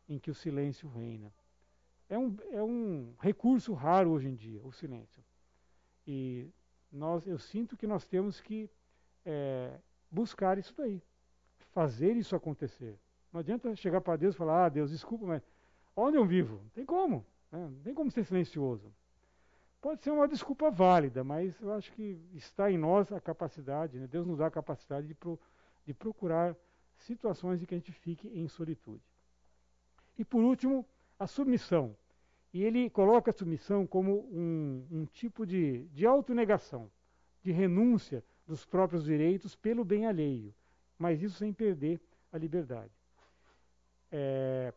[0.07, 1.31] em que o silêncio reina.
[2.09, 5.23] É um, é um recurso raro hoje em dia, o silêncio.
[6.07, 6.49] E
[6.91, 8.69] nós, eu sinto que nós temos que
[9.23, 11.01] é, buscar isso daí,
[11.71, 12.97] fazer isso acontecer.
[13.31, 15.43] Não adianta chegar para Deus e falar, ah, Deus, desculpa, mas
[15.95, 16.55] onde eu vivo?
[16.63, 17.23] Não tem como.
[17.51, 17.59] Né?
[17.59, 18.91] Não tem como ser silencioso.
[19.81, 24.07] Pode ser uma desculpa válida, mas eu acho que está em nós a capacidade, né?
[24.07, 25.39] Deus nos dá a capacidade de, pro,
[25.85, 26.55] de procurar
[26.97, 29.01] situações em que a gente fique em solitude.
[30.17, 30.85] E por último,
[31.17, 31.95] a submissão.
[32.53, 36.91] E ele coloca a submissão como um, um tipo de, de autonegação,
[37.41, 40.53] de renúncia dos próprios direitos pelo bem alheio,
[40.97, 42.01] mas isso sem perder
[42.33, 42.91] a liberdade.
[44.11, 44.73] É,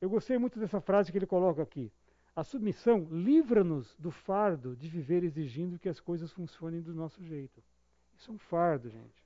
[0.00, 1.90] eu gostei muito dessa frase que ele coloca aqui.
[2.34, 7.62] A submissão livra-nos do fardo de viver exigindo que as coisas funcionem do nosso jeito.
[8.16, 9.22] Isso é um fardo, gente.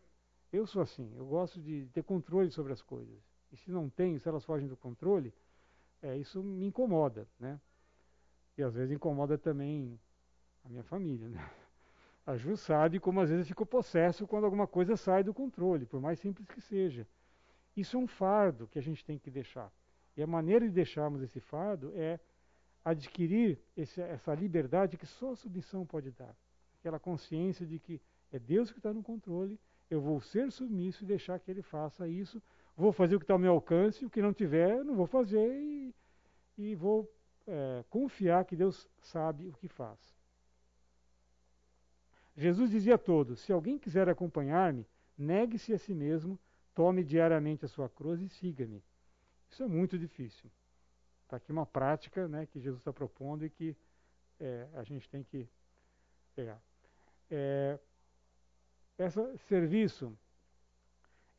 [0.53, 3.17] Eu sou assim, eu gosto de ter controle sobre as coisas.
[3.53, 5.33] E se não tenho, se elas fogem do controle,
[6.03, 7.61] é, isso me incomoda, né?
[8.59, 10.01] E às vezes incomoda também
[10.65, 11.51] a minha família, né?
[12.27, 15.87] A Ju sabe como às vezes eu fico possesso quando alguma coisa sai do controle,
[15.87, 17.07] por mais simples que seja.
[17.77, 19.73] Isso é um fardo que a gente tem que deixar.
[20.17, 22.19] E a maneira de deixarmos esse fardo é
[22.91, 26.35] adquirir esse, essa liberdade que só a submissão pode dar.
[26.81, 28.01] Aquela consciência de que
[28.33, 29.59] é Deus que está no controle,
[29.91, 32.43] eu vou ser submisso e deixar que Ele faça isso
[32.77, 35.51] vou fazer o que está ao meu alcance, o que não tiver, não vou fazer
[35.59, 35.95] e,
[36.59, 37.11] e vou
[37.47, 39.99] é, confiar que Deus sabe o que faz.
[42.37, 44.87] Jesus dizia a todos: se alguém quiser acompanhar-me,
[45.17, 46.39] negue-se a si mesmo,
[46.75, 48.85] tome diariamente a sua cruz e siga-me.
[49.51, 50.51] Isso é muito difícil.
[51.27, 53.77] Está aqui uma prática né, que Jesus está propondo e que
[54.39, 55.49] é, a gente tem que
[56.37, 56.63] pegar.
[57.29, 57.81] É,
[58.97, 60.17] esse serviço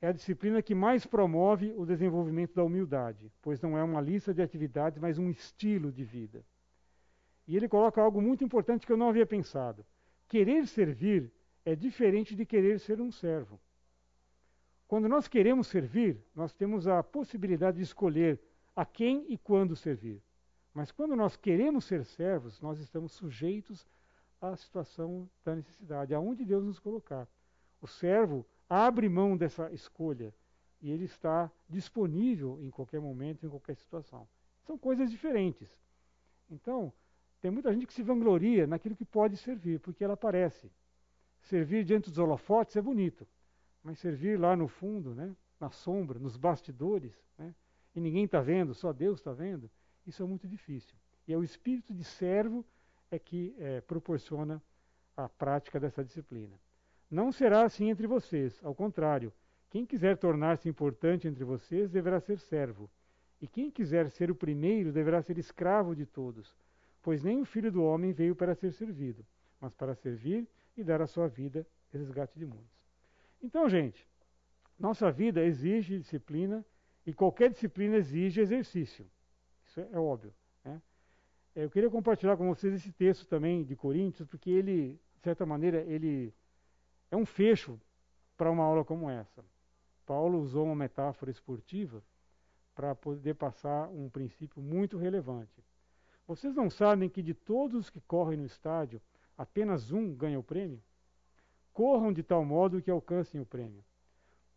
[0.01, 4.33] é a disciplina que mais promove o desenvolvimento da humildade, pois não é uma lista
[4.33, 6.43] de atividades, mas um estilo de vida.
[7.47, 9.85] E ele coloca algo muito importante que eu não havia pensado.
[10.27, 11.31] Querer servir
[11.63, 13.57] é diferente de querer ser um servo.
[14.85, 18.37] Quando nós queremos servir, nós temos a possibilidade de escolher
[18.77, 20.21] a quem e quando servir.
[20.71, 23.87] Mas quando nós queremos ser servos, nós estamos sujeitos
[24.39, 27.27] à situação da necessidade, aonde Deus nos colocar.
[27.81, 30.31] O servo abre mão dessa escolha
[30.79, 34.29] e ele está disponível em qualquer momento, em qualquer situação.
[34.63, 35.75] São coisas diferentes.
[36.47, 36.93] Então,
[37.41, 40.71] tem muita gente que se vangloria naquilo que pode servir, porque ela aparece.
[41.41, 43.27] Servir diante dos holofotes é bonito,
[43.81, 47.55] mas servir lá no fundo, né, na sombra, nos bastidores, né,
[47.97, 49.67] e ninguém está vendo, só Deus está vendo,
[50.05, 50.95] isso é muito difícil.
[51.27, 52.63] E é o espírito de servo
[53.09, 54.61] é que é, proporciona
[55.15, 56.59] a prática dessa disciplina.
[57.09, 59.33] Não será assim entre vocês, ao contrário.
[59.71, 62.87] Quem quiser tornar-se importante entre vocês deverá ser servo.
[63.41, 66.55] E quem quiser ser o primeiro deverá ser escravo de todos.
[67.01, 69.25] Pois nem o filho do homem veio para ser servido,
[69.59, 70.47] mas para servir
[70.77, 72.77] e dar a sua vida resgate de muitos.
[73.41, 74.07] Então, gente,
[74.77, 76.63] nossa vida exige disciplina
[77.07, 79.09] e qualquer disciplina exige exercício.
[79.65, 80.33] Isso é óbvio.
[80.63, 80.81] Né?
[81.55, 85.79] Eu queria compartilhar com vocês esse texto também de Coríntios, porque ele, de certa maneira,
[85.83, 86.33] ele
[87.09, 87.79] é um fecho
[88.35, 89.43] para uma aula como essa.
[90.05, 92.03] Paulo usou uma metáfora esportiva
[92.75, 95.63] para poder passar um princípio muito relevante.
[96.27, 99.01] Vocês não sabem que de todos os que correm no estádio,
[99.37, 100.83] apenas um ganha o prêmio?
[101.71, 103.81] Corram de tal modo que alcancem o prêmio.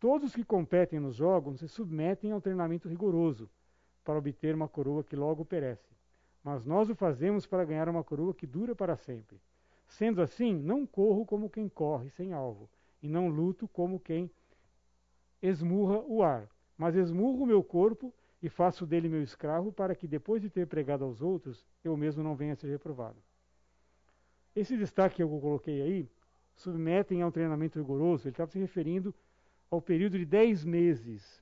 [0.01, 3.47] Todos os que competem nos jogos se submetem ao treinamento rigoroso
[4.03, 5.95] para obter uma coroa que logo perece.
[6.43, 9.39] Mas nós o fazemos para ganhar uma coroa que dura para sempre.
[9.87, 12.67] Sendo assim, não corro como quem corre sem alvo,
[12.99, 14.31] e não luto como quem
[15.39, 18.11] esmurra o ar, mas esmurro o meu corpo
[18.41, 22.23] e faço dele meu escravo, para que depois de ter pregado aos outros, eu mesmo
[22.23, 23.21] não venha a ser reprovado.
[24.55, 26.09] Esse destaque que eu coloquei aí,
[26.55, 29.13] submetem a um treinamento rigoroso, ele estava se referindo
[29.71, 31.41] ao período de 10 meses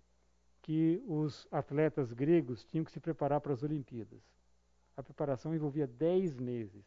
[0.61, 4.22] que os atletas gregos tinham que se preparar para as Olimpíadas.
[4.95, 6.85] A preparação envolvia 10 meses.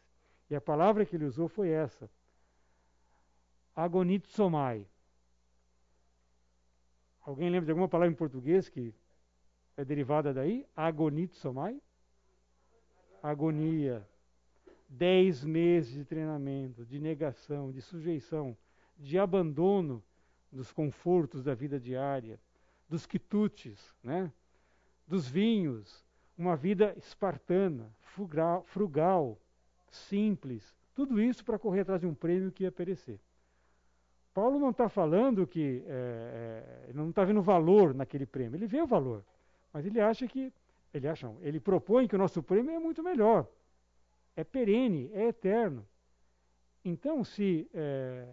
[0.49, 2.09] E a palavra que ele usou foi essa:
[3.75, 4.87] agonitsomai.
[7.21, 8.93] Alguém lembra de alguma palavra em português que
[9.75, 10.65] é derivada daí?
[10.75, 11.81] Agonitsomai?
[13.21, 14.07] Agonia.
[14.87, 18.55] Dez meses de treinamento, de negação, de sujeição,
[18.97, 20.03] de abandono
[20.53, 22.39] dos confortos da vida diária,
[22.87, 24.31] dos quitutes, né?
[25.07, 26.05] dos vinhos,
[26.37, 29.37] uma vida espartana, frugal, frugal
[29.89, 33.19] simples, tudo isso para correr atrás de um prêmio que ia perecer.
[34.33, 38.81] Paulo não está falando que é, é, não está vendo valor naquele prêmio, ele vê
[38.81, 39.23] o valor,
[39.71, 40.51] mas ele acha que,
[40.93, 43.47] ele acha, não, ele propõe que o nosso prêmio é muito melhor,
[44.35, 45.85] é perene, é eterno.
[46.83, 48.27] Então, se, é,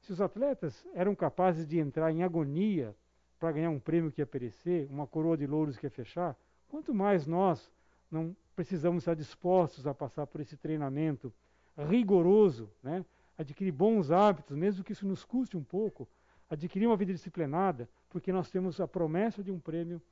[0.00, 2.94] se os atletas eram capazes de entrar em agonia
[3.38, 6.36] para ganhar um prêmio que ia perecer, uma coroa de louros que ia fechar,
[6.68, 7.70] quanto mais nós
[8.10, 11.32] não precisamos estar dispostos a passar por esse treinamento
[11.76, 13.04] rigoroso, né?
[13.38, 16.06] adquirir bons hábitos, mesmo que isso nos custe um pouco,
[16.48, 20.02] adquirir uma vida disciplinada, porque nós temos a promessa de um prêmio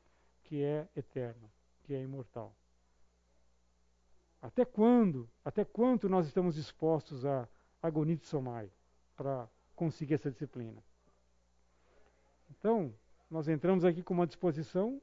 [0.44, 1.50] que é eterno,
[1.82, 2.54] que é imortal.
[4.40, 7.46] Até quando, até quanto nós estamos dispostos a
[7.82, 8.70] agonizomai
[9.16, 9.48] para
[9.78, 10.82] conseguir essa disciplina?
[12.50, 12.92] Então,
[13.30, 15.00] nós entramos aqui com uma disposição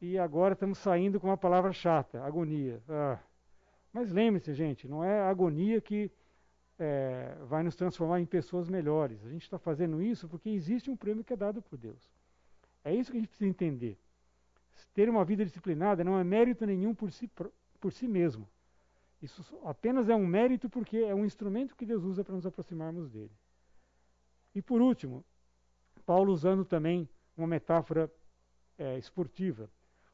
[0.00, 2.82] e agora estamos saindo com uma palavra chata, agonia.
[2.88, 3.18] Ah.
[3.92, 6.10] Mas lembre-se, gente, não é a agonia que
[6.78, 9.24] é, vai nos transformar em pessoas melhores.
[9.24, 12.10] A gente está fazendo isso porque existe um prêmio que é dado por Deus.
[12.84, 13.96] É isso que a gente precisa entender.
[14.92, 17.30] Ter uma vida disciplinada não é mérito nenhum por si,
[17.80, 18.46] por si mesmo.
[19.26, 23.10] Isso apenas é um mérito porque é um instrumento que Deus usa para nos aproximarmos
[23.10, 23.32] dele.
[24.54, 25.24] E por último,
[26.06, 28.10] Paulo usando também uma metáfora
[28.78, 29.68] é, esportiva.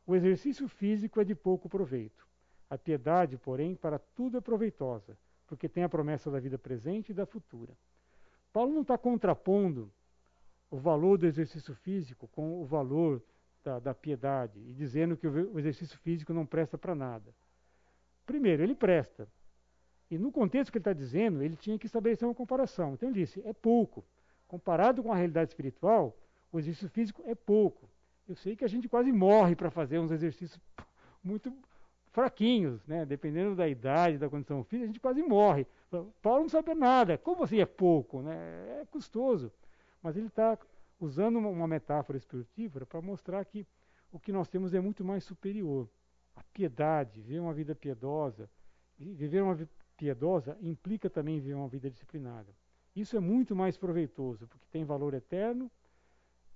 [0.07, 2.27] O exercício físico é de pouco proveito.
[2.71, 5.17] A piedade, porém, para tudo é proveitosa,
[5.47, 7.77] porque tem a promessa da vida presente e da futura.
[8.51, 9.93] Paulo não está contrapondo
[10.71, 13.23] o valor do exercício físico com o valor
[13.63, 17.35] da, da piedade e dizendo que o exercício físico não presta para nada.
[18.27, 19.29] Primeiro, ele presta.
[20.11, 22.95] E no contexto que ele está dizendo, ele tinha que estabelecer uma comparação.
[22.95, 24.05] Então ele disse: é pouco.
[24.47, 26.17] Comparado com a realidade espiritual,
[26.53, 27.89] o exercício físico é pouco.
[28.29, 30.61] Eu sei que a gente quase morre para fazer uns exercícios
[31.25, 31.53] muito
[32.11, 33.07] fraquinhos, né?
[33.07, 35.67] dependendo da idade, da condição física, a gente quase morre.
[36.21, 37.17] Paulo não sabe nada.
[37.17, 38.21] Como assim é pouco?
[38.21, 38.81] Né?
[38.83, 39.51] É custoso.
[40.03, 40.59] Mas ele está
[41.01, 43.67] usando uma metáfora espiritual para mostrar que
[44.13, 45.89] o que nós temos é muito mais superior.
[46.35, 48.49] A piedade, viver uma vida piedosa.
[48.99, 52.55] E viver uma vida piedosa implica também viver uma vida disciplinada.
[52.95, 55.71] Isso é muito mais proveitoso, porque tem valor eterno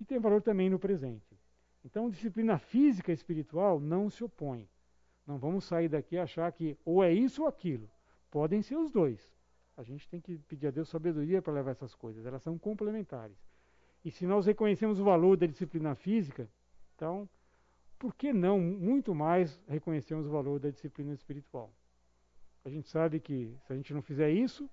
[0.00, 1.38] e tem valor também no presente.
[1.84, 4.68] Então, disciplina física e espiritual não se opõe.
[5.26, 7.88] Não vamos sair daqui e achar que ou é isso ou aquilo.
[8.30, 9.32] Podem ser os dois.
[9.76, 12.24] A gente tem que pedir a Deus sabedoria para levar essas coisas.
[12.24, 13.36] Elas são complementares.
[14.04, 16.48] E se nós reconhecemos o valor da disciplina física,
[16.94, 17.28] então,
[17.98, 21.72] por que não muito mais reconhecemos o valor da disciplina espiritual?
[22.64, 24.68] A gente sabe que se a gente não fizer isso,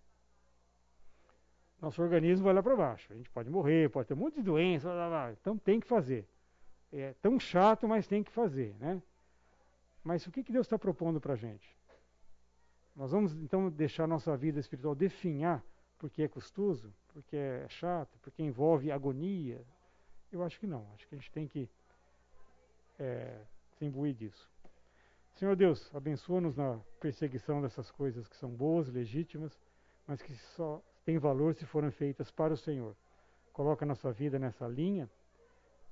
[1.82, 3.12] nosso organismo vai lá para baixo.
[3.12, 5.32] A gente pode morrer, pode ter um monte de doença, blá, blá, blá.
[5.34, 6.28] então tem que fazer
[6.94, 9.02] é tão chato, mas tem que fazer, né?
[10.04, 11.76] Mas o que, que Deus está propondo para a gente?
[12.96, 15.64] Nós vamos então deixar nossa vida espiritual definhar
[15.98, 19.66] porque é custoso, porque é chato, porque envolve agonia?
[20.32, 20.88] Eu acho que não.
[20.94, 21.70] Acho que a gente tem que
[23.04, 23.42] é,
[23.78, 24.50] se imbuir disso.
[25.34, 29.60] Senhor Deus, abençoa-nos na perseguição dessas coisas que são boas, legítimas,
[30.08, 32.96] mas que só têm valor se forem feitas para o Senhor.
[33.52, 35.10] Coloca nossa vida nessa linha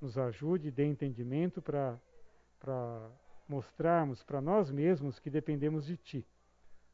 [0.00, 3.10] nos ajude, dê entendimento para
[3.48, 6.26] mostrarmos para nós mesmos que dependemos de Ti,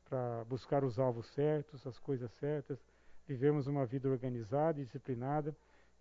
[0.05, 2.79] para buscar os alvos certos, as coisas certas,
[3.27, 5.57] vivermos uma vida organizada e disciplinada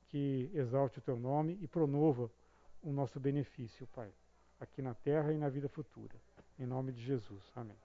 [0.10, 2.30] que exalte o Teu nome e promova
[2.88, 4.10] o nosso benefício, Pai,
[4.62, 6.16] aqui na terra e na vida futura.
[6.58, 7.44] Em nome de Jesus.
[7.54, 7.78] Amém.